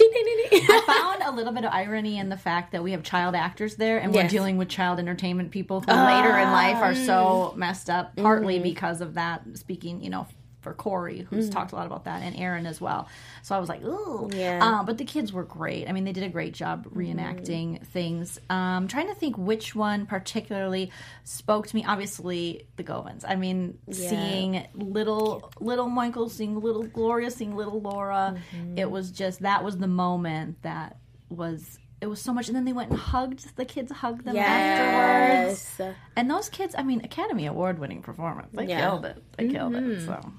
[0.52, 3.76] I found a little bit of irony in the fact that we have child actors
[3.76, 7.88] there and we're dealing with child entertainment people who later in life are so messed
[7.90, 8.62] up, partly Mm-hmm.
[8.64, 9.42] because of that.
[9.54, 10.26] Speaking, you know,
[10.60, 11.52] for Corey, who's Mm-hmm.
[11.54, 13.08] talked a lot about that, and Aaron as well.
[13.42, 14.28] So I was like, ooh.
[14.34, 14.60] Yeah.
[14.62, 15.88] Um, but the kids were great.
[15.88, 17.84] I mean, they did a great job reenacting Mm-hmm.
[17.84, 18.38] things.
[18.50, 20.90] Um, trying to think which one particularly
[21.24, 21.84] spoke to me.
[21.86, 23.24] Obviously, the Govans.
[23.26, 28.36] I mean, seeing little little Michael, seeing little Gloria, seeing little Laura.
[28.54, 28.78] Mm-hmm.
[28.78, 31.78] It was just that was the moment that was.
[32.02, 35.80] It was so much, and then they went and hugged the kids, hugged them afterwards.
[36.16, 38.48] And those kids, I mean, Academy Award winning performance.
[38.54, 38.80] They Yeah.
[38.80, 39.22] killed it.
[39.36, 40.06] They killed it.
[40.06, 40.32] So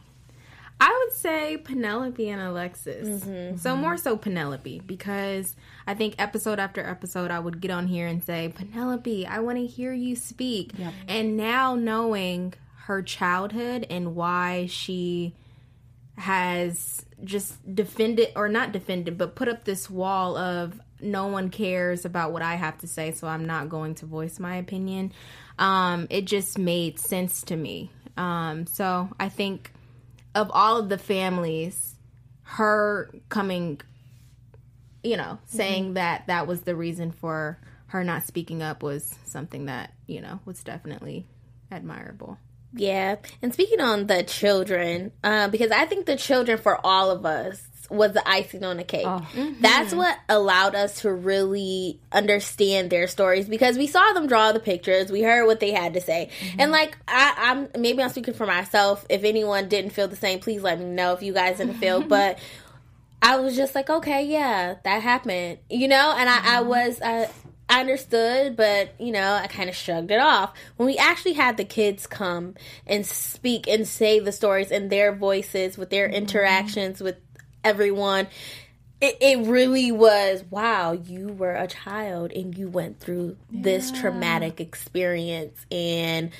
[0.81, 3.23] I would say Penelope and Alexis.
[3.23, 3.57] Mm-hmm.
[3.57, 8.07] So more so Penelope because I think episode after episode I would get on here
[8.07, 10.71] and say, Penelope, I want to hear you speak.
[11.07, 15.35] And now knowing her childhood and why she
[16.17, 22.05] has just defended or not defended but put up this wall of no one cares
[22.05, 25.13] about what I have to say so I'm not going to voice my opinion.
[25.59, 27.91] Um it just made sense to me.
[28.17, 29.71] Um so I think
[30.35, 31.95] of all of the families,
[32.43, 33.81] her coming,
[35.03, 39.65] you know, saying that that was the reason for her not speaking up was something
[39.65, 41.25] that, you know, was definitely
[41.69, 42.37] admirable.
[42.73, 47.25] Yeah, and speaking on the children, uh, because I think the children for all of
[47.25, 47.61] us
[47.91, 49.05] was the icing on the cake.
[49.05, 49.25] Oh.
[49.33, 49.61] Mm-hmm.
[49.61, 54.59] That's what allowed us to really understand their stories because we saw them draw the
[54.59, 56.61] pictures, we heard what they had to say, mm-hmm.
[56.61, 59.05] and like I, I'm maybe I'm speaking for myself.
[59.09, 62.01] If anyone didn't feel the same, please let me know if you guys didn't feel,
[62.07, 62.39] but.
[63.23, 66.69] I was just like, okay, yeah, that happened, you know, and I, I mm-hmm.
[66.69, 67.29] was, I,
[67.71, 70.53] I understood, but you know, I kind of shrugged it off.
[70.75, 75.15] When we actually had the kids come and speak and say the stories in their
[75.15, 77.15] voices with their interactions with
[77.63, 78.27] everyone,
[78.99, 84.61] it, it really was wow, you were a child and you went through this traumatic
[84.61, 86.31] experience and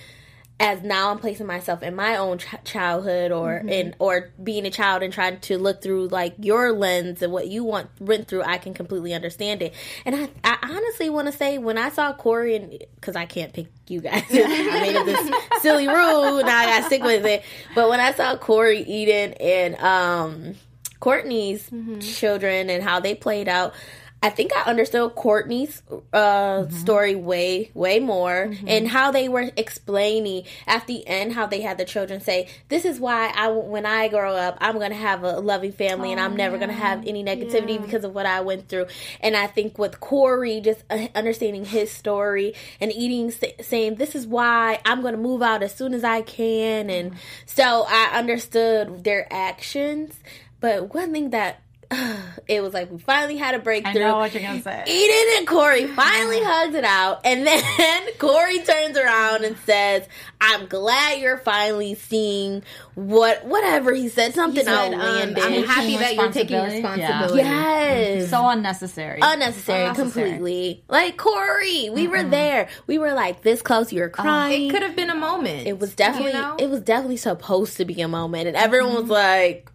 [0.62, 4.70] as now I'm placing myself in my own ch- childhood or in or being a
[4.70, 8.44] child and trying to look through like your lens and what you want went through,
[8.44, 9.74] I can completely understand it.
[10.06, 13.52] And I, I honestly want to say when I saw Corey and because I can't
[13.52, 16.44] pick you guys, I made this silly rule.
[16.44, 17.44] Now I got to stick with it.
[17.74, 20.56] But when I saw Corey, Eden, and um,
[21.02, 23.74] Courtney's children and how they played out.
[24.24, 25.82] I think I understood Courtney's
[26.14, 31.62] uh, story way, way more, and how they were explaining at the end how they
[31.62, 35.24] had the children say, "This is why I, when I grow up, I'm gonna have
[35.24, 38.70] a loving family, and I'm never gonna have any negativity because of what I went
[38.70, 38.86] through."
[39.22, 44.28] And I think with Corey, just uh, understanding his story and Eden, saying, "This is
[44.28, 47.16] why I'm gonna move out as soon as I can," and
[47.48, 50.14] so I understood their actions.
[50.62, 51.60] But one thing that
[52.48, 54.02] it was like we finally had a breakthrough.
[54.02, 54.84] I know what you're gonna say.
[54.88, 57.46] Eden and Corey finally hugs it out, and
[57.78, 60.08] then Corey turns around and says,
[60.40, 62.64] "I'm glad you're finally seeing
[62.96, 65.36] what whatever he said, something said, um.
[65.38, 67.40] I'm happy that you're taking Responsibility?
[67.40, 67.94] Yeah.
[67.94, 69.20] yes, So unnecessary.
[69.22, 69.96] unnecessary, Unnecessary.
[70.30, 70.84] completely.
[70.88, 72.70] Like Corey, we were there.
[72.88, 73.92] We were like this close.
[73.92, 74.68] You were crying.
[74.68, 75.68] It could have been a moment.
[75.68, 76.56] it was definitely you know?
[76.58, 79.71] it was definitely supposed to be a moment, and everyone was like,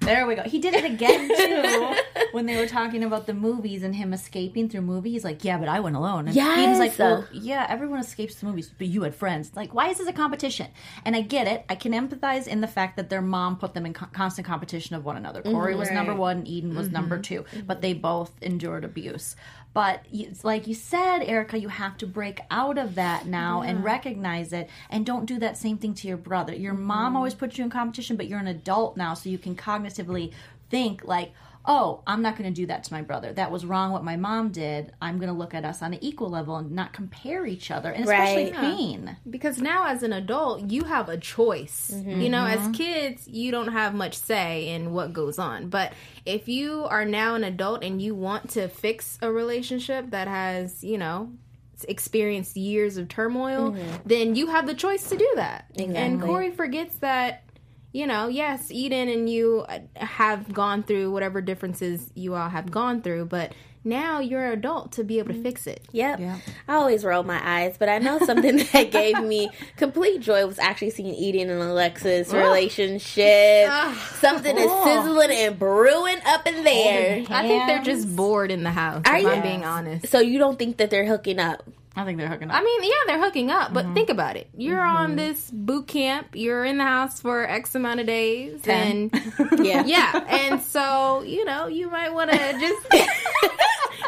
[0.00, 0.42] There we go.
[0.42, 4.68] He did it again too when they were talking about the movies and him escaping
[4.68, 5.12] through movies.
[5.12, 6.98] He's like, "Yeah, but I went alone." And Eden's like, Yes.
[6.98, 9.52] "Well, yeah, everyone escapes the movies, but you had friends.
[9.54, 10.68] Like, why is this a competition?"
[11.04, 11.64] And I get it.
[11.68, 14.96] I can empathize in the fact that their mom put them in co- constant competition
[14.96, 15.42] of one another.
[15.42, 17.22] Corey was number one, Eden was number mm-hmm.
[17.22, 17.80] 2 but mm-hmm.
[17.80, 19.36] they both endured abuse.
[19.74, 23.84] But it's like you said, Erica, you have to break out of that now and
[23.84, 26.54] recognize it, and don't do that same thing to your brother.
[26.54, 27.16] Your mom mm-hmm.
[27.16, 29.87] always put you in competition, but you're an adult now, so you can cognitively
[30.70, 31.32] think like,
[31.64, 33.32] "Oh, I'm not going to do that to my brother.
[33.32, 33.92] That was wrong.
[33.92, 34.92] What my mom did.
[35.00, 37.90] I'm going to look at us on an equal level and not compare each other,
[37.90, 38.54] and especially Right.
[38.54, 42.20] pain." because now as an adult you have a choice mm-hmm.
[42.20, 42.72] you know as mm-hmm.
[42.72, 45.92] kids you don't have much say in what goes on but
[46.24, 50.82] if you are now an adult and you want to fix a relationship that has
[50.82, 51.30] you know
[51.88, 53.96] experienced years of turmoil mm-hmm.
[54.04, 57.44] then you have the choice to do that and corey forgets that
[57.92, 62.70] you know yes eden and you uh, have gone through whatever differences you all have
[62.70, 63.52] gone through but
[63.84, 66.20] now you're an adult to be able to fix it Yep.
[66.20, 66.38] Yeah.
[66.66, 70.58] I always roll my eyes, but I know something that gave me complete joy was
[70.58, 73.70] actually seeing Eden and Alexis relationship.
[74.16, 77.24] something is sizzling and brewing up in there.
[77.30, 79.02] I think they're just bored in the house.
[79.06, 79.28] Are if you?
[79.30, 80.08] I'm being honest.
[80.08, 81.62] So you don't think that they're hooking up?
[81.98, 82.54] I think they're hooking up.
[82.54, 83.94] I mean, yeah, they're hooking up, but mm-hmm.
[83.94, 84.48] think about it.
[84.56, 84.96] You're mm-hmm.
[84.98, 86.28] on this boot camp.
[86.32, 89.10] You're in the house for X amount of days, Ten.
[89.12, 89.84] and Yeah.
[89.84, 93.00] yeah, and so you know you might want to just you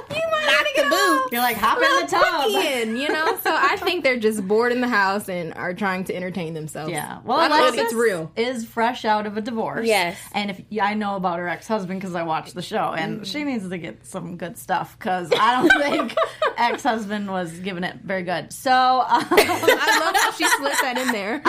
[0.08, 2.44] might want to get a little, You're like hop in the tub.
[2.52, 3.36] quickie in, you know.
[3.42, 6.90] So I think they're just bored in the house and are trying to entertain themselves.
[6.92, 7.18] Yeah.
[7.24, 8.30] Well, I hope Alexis it's real.
[8.36, 9.86] is fresh out of a divorce.
[9.86, 10.18] Yes.
[10.32, 13.20] And if yeah, I know about her ex husband because I watched the show, and
[13.22, 13.26] Mm.
[13.26, 16.14] she needs to get some good stuff because I don't think
[16.56, 18.52] ex husband was giving it very good.
[18.52, 21.42] So, um, I love how she slipped that in there.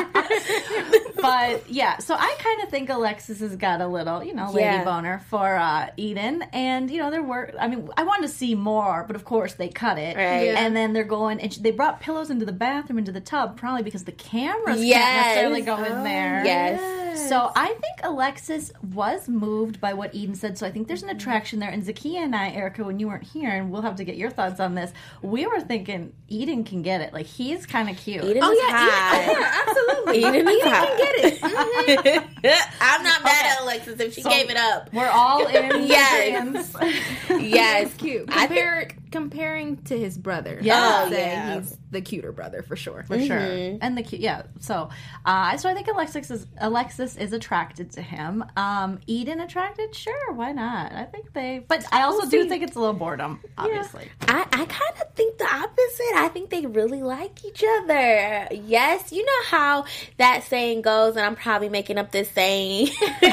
[1.21, 4.61] but yeah, so I kind of think Alexis has got a little, you know, lady
[4.65, 4.83] Yeah.
[4.83, 7.51] boner for uh, Eden, and you know there were.
[7.59, 10.45] I mean, I wanted to see more, but of course they cut it, Right.
[10.45, 10.65] Yeah.
[10.65, 13.83] and then they're going and they brought pillows into the bathroom, into the tub, probably
[13.83, 15.01] because the cameras Yes.
[15.03, 16.43] can't necessarily go in there.
[16.45, 17.29] Yes.
[17.29, 20.57] So I think Alexis was moved by what Eden said.
[20.57, 21.17] So I think there's an Mm-hmm.
[21.17, 21.69] attraction there.
[21.69, 24.29] And Zakia and I, Erica, when you weren't here, and we'll have to get your
[24.29, 24.91] thoughts on this.
[25.21, 27.13] We were thinking Eden can get it.
[27.13, 28.23] Like he's kind of cute.
[28.23, 29.21] Eden Oh is yeah, hot.
[29.21, 30.17] yeah, yeah, absolutely.
[30.19, 30.87] Eden is hot.
[30.87, 30.97] can
[32.03, 32.63] get it.
[32.81, 34.89] I'm not mad at Alexis if she gave it up.
[34.93, 35.83] We're all in.
[35.91, 36.71] Yes.
[36.73, 37.41] agreeance.
[37.41, 37.93] Yes.
[37.97, 38.29] cute.
[38.29, 40.59] I think- Compare, comparing to his brother.
[40.61, 40.79] Yeah.
[40.79, 41.59] I would Oh, say yeah.
[41.59, 43.03] he's the cuter brother for sure.
[43.07, 43.37] for sure.
[43.81, 44.43] And the cute, yeah.
[44.59, 44.89] So,
[45.25, 48.43] uh, so I think Alexis is Alexis is attracted to him.
[48.55, 50.93] Um, Eden attracted, sure, why not?
[50.93, 54.09] I think they, but I also do think it's a little boredom, obviously.
[54.21, 56.15] I, I kind of think the opposite.
[56.15, 58.47] I think they really like each other.
[58.51, 59.85] Yes, you know how
[60.17, 62.89] that saying goes, and I'm probably making up this saying.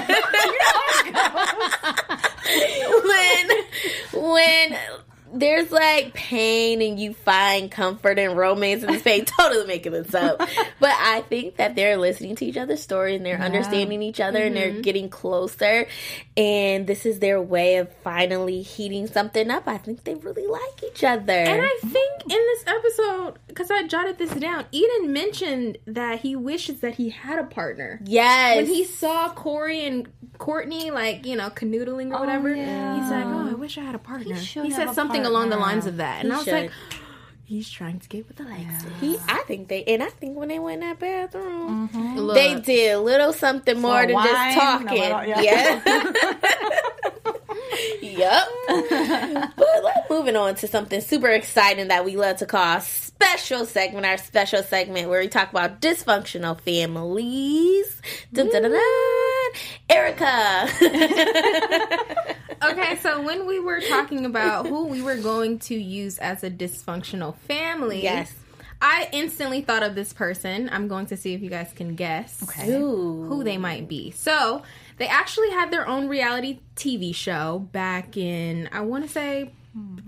[3.04, 3.48] when
[4.12, 4.78] when
[5.32, 10.14] there's like pain and you find comfort and romance in this pain, totally making this
[10.14, 10.38] up.
[10.80, 14.38] But I think that they're listening to each other's stories and they're understanding each other
[14.38, 14.80] and they're mm-hmm.
[14.82, 15.86] getting closer.
[16.36, 19.66] And this is their way of finally heating something up.
[19.66, 21.32] I think they really like each other.
[21.32, 26.36] And I think in this episode, because I jotted this down, Eden mentioned that he
[26.36, 28.00] wishes that he had a partner.
[28.04, 28.56] yes.
[28.56, 33.00] When he saw Corey and Courtney, like, you know, canoodling or oh, whatever, yeah.
[33.00, 34.34] he's like, oh, I wish I had a partner.
[34.34, 36.24] He, should have said a something along the lines of that.
[36.24, 36.52] And He I was should.
[36.54, 36.70] like,
[37.44, 38.90] he's trying to get with Alexis.
[39.00, 42.18] he, I think they, and I think when they went in that bathroom, mm-hmm.
[42.18, 44.88] Look, they did a little something more than wine, just talking.
[45.00, 45.40] little- yeah.
[45.40, 46.12] yeah.
[48.02, 48.48] yep.
[49.56, 53.64] but let's moving on to something super exciting that we love to call our special
[53.64, 58.00] segment, our special segment where we talk about dysfunctional families.
[58.32, 58.80] Dun, dun, dun, dun.
[59.88, 60.68] Erica.
[62.64, 66.50] okay, so when we were talking about who we were going to use as a
[66.50, 68.32] dysfunctional family, Yes.
[68.80, 70.68] I instantly thought of this person.
[70.70, 72.66] I'm going to see if you guys can guess Okay.
[72.70, 74.12] Who they might be.
[74.12, 74.62] So,
[74.98, 79.50] they actually had their own reality TV show back in, I want to say,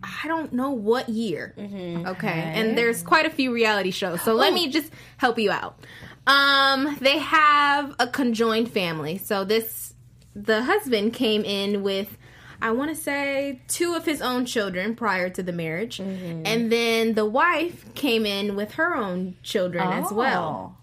[0.03, 1.55] I don't know what year.
[1.57, 2.07] Mm-hmm.
[2.09, 2.29] Okay.
[2.55, 4.21] And there's quite a few reality shows.
[4.23, 5.79] So, let me just help you out.
[6.27, 9.19] Um, they have a conjoined family.
[9.19, 9.95] So, this,
[10.35, 12.17] the husband came in with,
[12.63, 15.99] I want to say, two of his own children prior to the marriage.
[15.99, 20.77] And then the wife came in with her own children as well.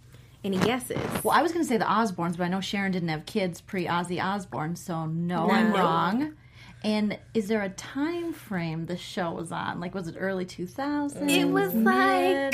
[0.44, 0.98] Any guesses?
[1.00, 1.22] Oh.
[1.26, 3.60] Well, I was going to say the Osbournes, but I know Sharon didn't have kids
[3.62, 6.34] pre Ozzy Osbourne, so no, I'm wrong.
[6.84, 9.80] And is there a time frame the show was on?
[9.80, 11.30] Like, was it early 2000s?
[11.30, 11.84] It was like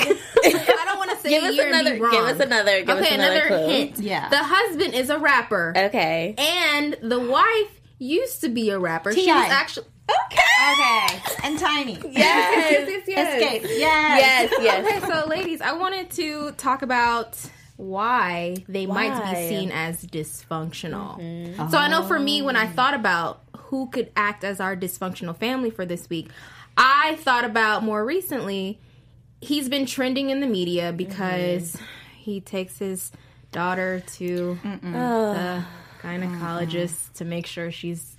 [0.02, 0.73] I don't
[1.06, 1.94] want to say Give a us year and another.
[1.94, 2.12] be wrong.
[2.12, 2.80] Give us another.
[2.80, 3.68] Give okay, us another, clue.
[3.68, 3.98] hint.
[3.98, 4.28] Yeah.
[4.28, 6.34] the husband is a rapper, Okay.
[6.38, 9.12] and the wife used to be a rapper.
[9.12, 10.42] She was actually okay.
[10.72, 11.20] Okay.
[11.42, 11.94] And Tiny.
[12.10, 12.88] Yes.
[12.88, 13.42] yes, yes.
[13.42, 13.62] Xscape.
[13.78, 14.50] Yes.
[14.50, 14.52] yes.
[14.60, 14.86] Yes.
[14.86, 17.38] Okay, so ladies, I wanted to talk about
[17.76, 21.18] why they might be seen as dysfunctional.
[21.18, 21.70] Mm-hmm.
[21.70, 22.68] So I know for me, when I oh.
[22.68, 26.30] thought about who could act as our dysfunctional family for this week,
[26.76, 28.78] I thought about more recently.
[29.44, 31.76] He's been trending in the media because
[32.16, 33.12] he takes his
[33.52, 35.64] daughter to the
[36.02, 38.16] gynecologist to make sure she's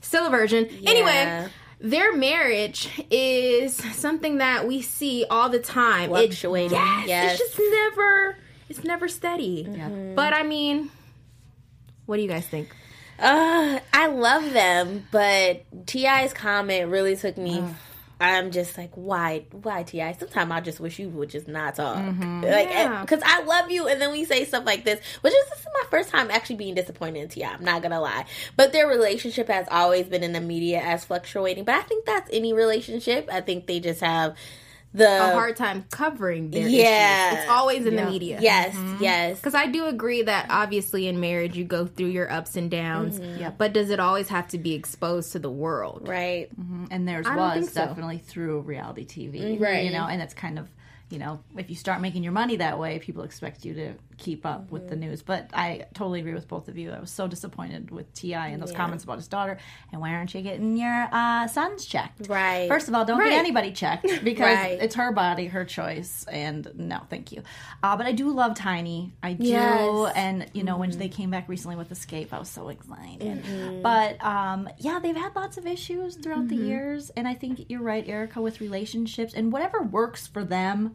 [0.00, 0.68] still a virgin.
[0.86, 1.48] Anyway,
[1.80, 6.10] their marriage is something that we see all the time.
[6.24, 6.32] It-
[6.72, 7.40] yes, Yes.
[7.40, 8.36] it's just never,
[8.68, 9.66] it's never steady.
[10.14, 10.90] But I mean,
[12.06, 12.74] what do you guys think?
[13.18, 17.62] Uh, I love them, but Ti's comment really took me.
[18.22, 20.14] I'm just like, why, why Ti?
[20.18, 22.42] Sometimes I just wish you would just not talk, mm-hmm.
[22.44, 23.00] like, eh, Yeah.
[23.02, 25.66] because I love you, and then we say stuff like this, which is this is
[25.74, 27.44] my first time actually being disappointed in Ti.
[27.44, 31.64] I'm not gonna lie, but their relationship has always been in the media as fluctuating.
[31.64, 33.28] But I think that's any relationship.
[33.32, 34.36] I think they just have
[34.94, 37.28] the A hard time covering their Yeah.
[37.30, 37.40] issues.
[37.42, 38.38] It's always in the media.
[38.40, 39.02] Yes, mm-hmm.
[39.02, 39.36] yes.
[39.38, 43.18] Because I do agree that obviously in marriage you go through your ups and downs,
[43.18, 43.40] mm-hmm.
[43.40, 43.54] Yep.
[43.58, 46.06] but does it always have to be exposed to the world?
[46.08, 46.48] Right.
[46.58, 46.84] Mm-hmm.
[46.90, 47.86] and theirs don't was so.
[47.86, 49.84] definitely through reality TV, Right.
[49.84, 50.68] You know, and it's kind of
[51.10, 54.46] you know if you start making your money that way, people expect you to keep
[54.46, 55.20] up with the news.
[55.20, 56.92] But I totally agree with both of you.
[56.92, 59.58] I was so disappointed with Ti and those comments about his daughter.
[59.90, 62.28] And why aren't you getting your uh, sons checked?
[62.28, 62.68] Right.
[62.68, 63.30] First of all, don't Right.
[63.30, 64.78] get anybody checked because Right.
[64.80, 67.42] it's her body, her choice, and no, thank you.
[67.82, 69.12] Uh, but I do love Tiny.
[69.22, 70.12] I do, Yes.
[70.14, 73.82] and you know when they came back recently with Xscape, I was so excited.
[73.82, 77.82] But um, yeah, they've had lots of issues throughout the years, and I think you're
[77.82, 80.94] right, Erica, with relationships and whatever works for them.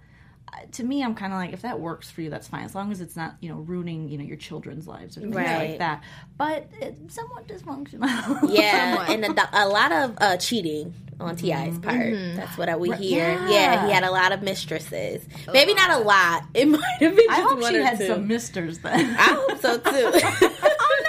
[0.53, 2.73] Uh, To me, I'm kind of like, if that works for you, that's fine, as
[2.75, 5.69] long as it's not, you know, ruining, you know, your children's lives or things Right.
[5.71, 6.03] like that.
[6.37, 8.49] But it's somewhat dysfunctional.
[8.49, 12.13] Yeah, and a, a lot of uh, cheating on Ti's part.
[12.35, 13.23] That's what we hear.
[13.27, 13.49] yeah.
[13.49, 13.87] Yeah.
[13.87, 15.25] he had a lot of mistresses.
[15.51, 16.43] Maybe not a lot.
[16.53, 17.25] It might have been.
[17.27, 18.07] Just I hope one she or had two.
[18.07, 19.15] some misters then.
[19.17, 19.89] I hope so too.
[19.89, 21.06] Oh no, let's not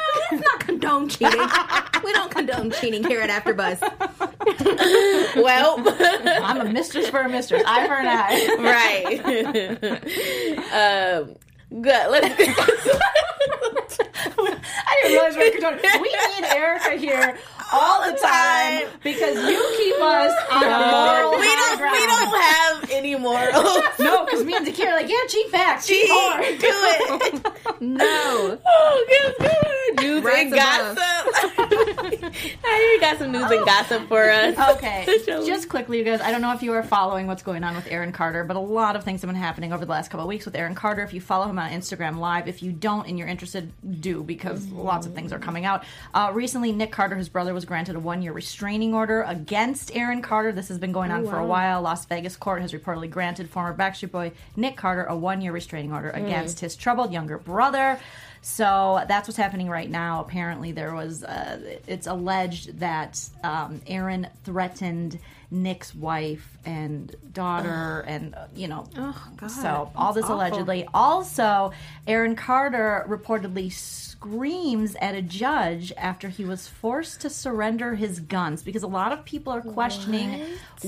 [0.98, 1.40] condone cheating.
[2.04, 3.80] we don't condone cheating here at AfterBuzz.
[5.42, 5.76] well,
[6.44, 7.62] I'm a mistress for a mistress.
[7.66, 8.48] Eye for an eye.
[8.58, 9.20] right.
[10.72, 11.36] um,
[11.82, 12.10] good.
[12.10, 12.40] Let's.
[14.40, 16.02] I didn't realize we were condoning.
[16.02, 17.38] We need Erica here
[17.72, 21.78] all the time because you keep us on a moral we high don't.
[21.78, 21.92] ground.
[21.92, 23.82] We don't have any morals.
[23.98, 26.10] No, because me and Zakia are like, yeah, cheat back, cheat Cheat.
[26.10, 26.38] more.
[26.38, 27.80] Do it.
[27.80, 28.58] No.
[28.66, 29.87] Oh, good, good.
[29.96, 30.98] News and gossip.
[31.58, 34.58] I you got some news and gossip for us.
[34.76, 36.20] Okay, just quickly, you guys.
[36.20, 38.60] I don't know if you are following what's going on with Aaron Carter, but a
[38.60, 41.02] lot of things have been happening over the last couple of weeks with Aaron Carter.
[41.02, 44.66] If you follow him on Instagram Live, if you don't and you're interested, do because
[44.68, 45.84] lots of things are coming out.
[46.14, 50.52] Uh, recently, Nick Carter, his brother, was granted a one-year restraining order against Aaron Carter.
[50.52, 51.82] This has been going on for a while.
[51.82, 56.10] Las Vegas court has reportedly granted former Backstreet Boy Nick Carter a one-year restraining order
[56.10, 57.98] against his troubled younger brother.
[58.40, 60.20] So that's what's happening right now.
[60.20, 65.18] Apparently, there was uh, it's alleged that um, Aaron threatened
[65.50, 68.86] Nick's wife and daughter, and uh, you know,
[69.48, 70.86] so all this allegedly.
[70.94, 71.72] Also,
[72.06, 73.70] Aaron Carter reportedly
[74.18, 79.12] screams at a judge after he was forced to surrender his guns because a lot
[79.12, 80.44] of people are questioning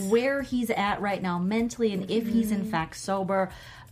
[0.08, 3.48] where he's at right now mentally and if he's in fact sober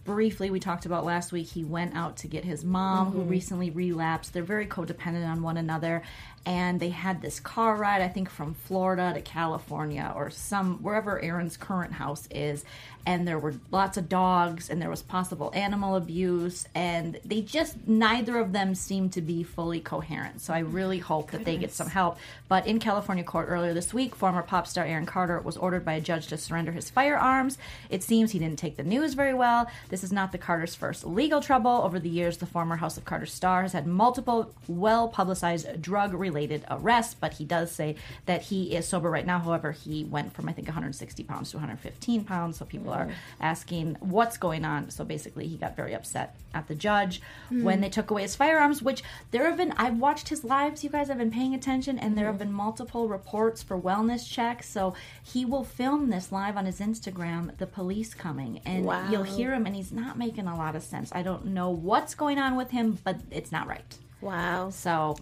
[0.09, 3.29] briefly we talked about last week he went out to get his mom who mm-hmm.
[3.29, 4.33] recently relapsed.
[4.33, 6.03] They're very codependent on one another.
[6.47, 11.23] And they had this car ride, I think from Florida to California or some wherever
[11.23, 12.65] Aaron's current house is.
[13.09, 17.89] And there were lots of dogs, and there was possible animal abuse, and they just
[17.89, 20.43] neither of them seemed to be fully coherent.
[20.43, 20.75] So I mm.
[20.75, 22.19] really hope that they get some help.
[22.49, 25.95] But in California court earlier this week, former pop star Aaron Carter was ordered by
[25.95, 27.57] a judge to surrender his firearms.
[27.89, 29.71] It seems he didn't take the news very well.
[29.89, 31.71] This is not the Carter's first legal trouble.
[31.71, 36.13] Over the years, the former House of Carter star has had multiple well publicized drug
[36.13, 37.97] related arrests, but he does say
[38.27, 39.39] that he is sober right now.
[39.39, 42.59] However, he went from, I think, 160 pounds to 115 pounds.
[42.59, 42.98] So people are
[43.41, 44.91] asking what's going on.
[44.91, 47.21] So basically, he got very upset at the judge
[47.51, 50.91] when they took away his firearms, which there have been, I've watched his lives, you
[50.91, 54.69] guys have been paying attention, and there have been multiple reports for wellness checks.
[54.69, 59.11] So he will film this live on his Instagram, the police coming, and Wow.
[59.11, 61.11] you'll hear him, and he's not making a lot of sense.
[61.15, 63.99] I don't know what's going on with him, but it's not right.
[64.21, 64.71] Wow.
[64.71, 65.17] So,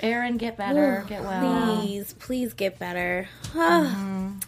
[0.00, 1.80] Aaron, get better, get well.
[1.80, 3.28] Please, please get better.
[3.52, 4.38] Mm-hmm.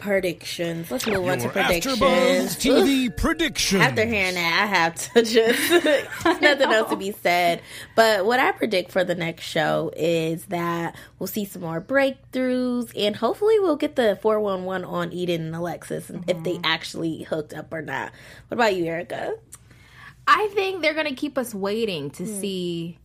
[0.00, 0.90] Predictions.
[0.90, 1.98] Let's move on to predictions.
[1.98, 3.82] AfterBuzz TV predictions.
[3.82, 5.70] After hearing that, I have to just
[6.24, 7.60] nothing else to be said.
[7.94, 12.92] But what I predict for the next show is that we'll see some more breakthroughs,
[12.96, 16.54] and hopefully we'll get the four one one on Eden and Alexis, and if they
[16.54, 16.64] mm-hmm.
[16.64, 18.12] actually hooked up or not.
[18.48, 19.34] What about you, Erica?
[20.26, 22.40] I think they're gonna keep us waiting to hmm.
[22.40, 22.99] see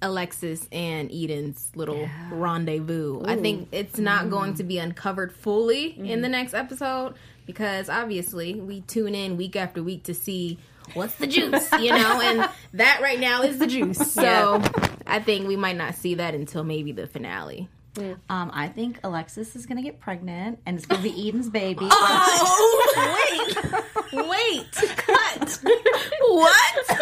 [0.00, 3.22] Alexis and Eden's little rendezvous.
[3.24, 4.30] I think it's not mm-hmm.
[4.30, 6.22] going to be uncovered fully in mm-hmm.
[6.22, 7.14] the next episode
[7.46, 10.58] because obviously we tune in week after week to see
[10.94, 14.12] what's the juice, you know, and that right now is the juice.
[14.12, 14.62] So
[15.06, 17.68] I think we might not see that until maybe the finale.
[18.28, 21.48] Um, I think Alexis is going to get pregnant, and it's going to be Eden's
[21.48, 21.88] baby.
[21.90, 23.54] Oh
[24.12, 25.60] wait, wait, cut.
[26.20, 26.98] what?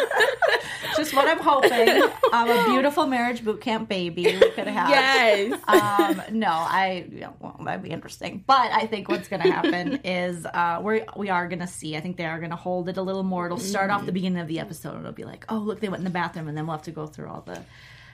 [0.97, 2.03] Just what I'm hoping.
[2.32, 4.88] Um, a beautiful marriage boot camp baby we could have.
[4.88, 5.61] Yes.
[5.68, 7.07] um, no, I
[7.40, 8.44] well, that'd be interesting.
[8.47, 11.97] But I think what's going to happen is uh, we we are going to see.
[11.97, 13.47] I think they are going to hold it a little more.
[13.47, 14.90] It'll start off the beginning of the episode.
[14.90, 16.84] And it'll be like, oh look, they went in the bathroom, and then we'll have
[16.86, 17.62] to go through all the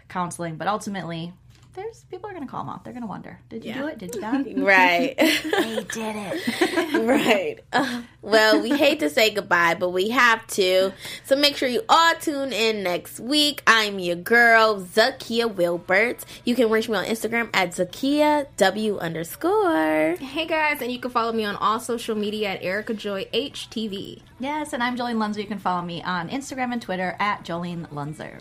[0.09, 0.57] counseling.
[0.57, 1.33] But ultimately,
[1.75, 2.85] there's people are going to call them out.
[2.85, 3.99] They're going to wonder, did you do it?
[3.99, 4.45] Did you not?
[4.57, 5.17] Right.
[5.19, 7.07] they did it.
[7.07, 7.59] right.
[7.73, 10.93] Uh, well, we hate to say goodbye, but we have to.
[11.25, 13.63] So make sure you all tune in next week.
[13.67, 16.25] I'm your girl, Zakia Wilbert.
[16.45, 20.17] You can reach me on Instagram at Zakia W underscore.
[20.17, 24.21] Hey guys, and you can follow me on all social media at Erica Joy HTV.
[24.39, 25.39] Yes, and I'm Jolene Lunzer.
[25.39, 28.41] You can follow me on Instagram and Twitter at Jolene Lunzer.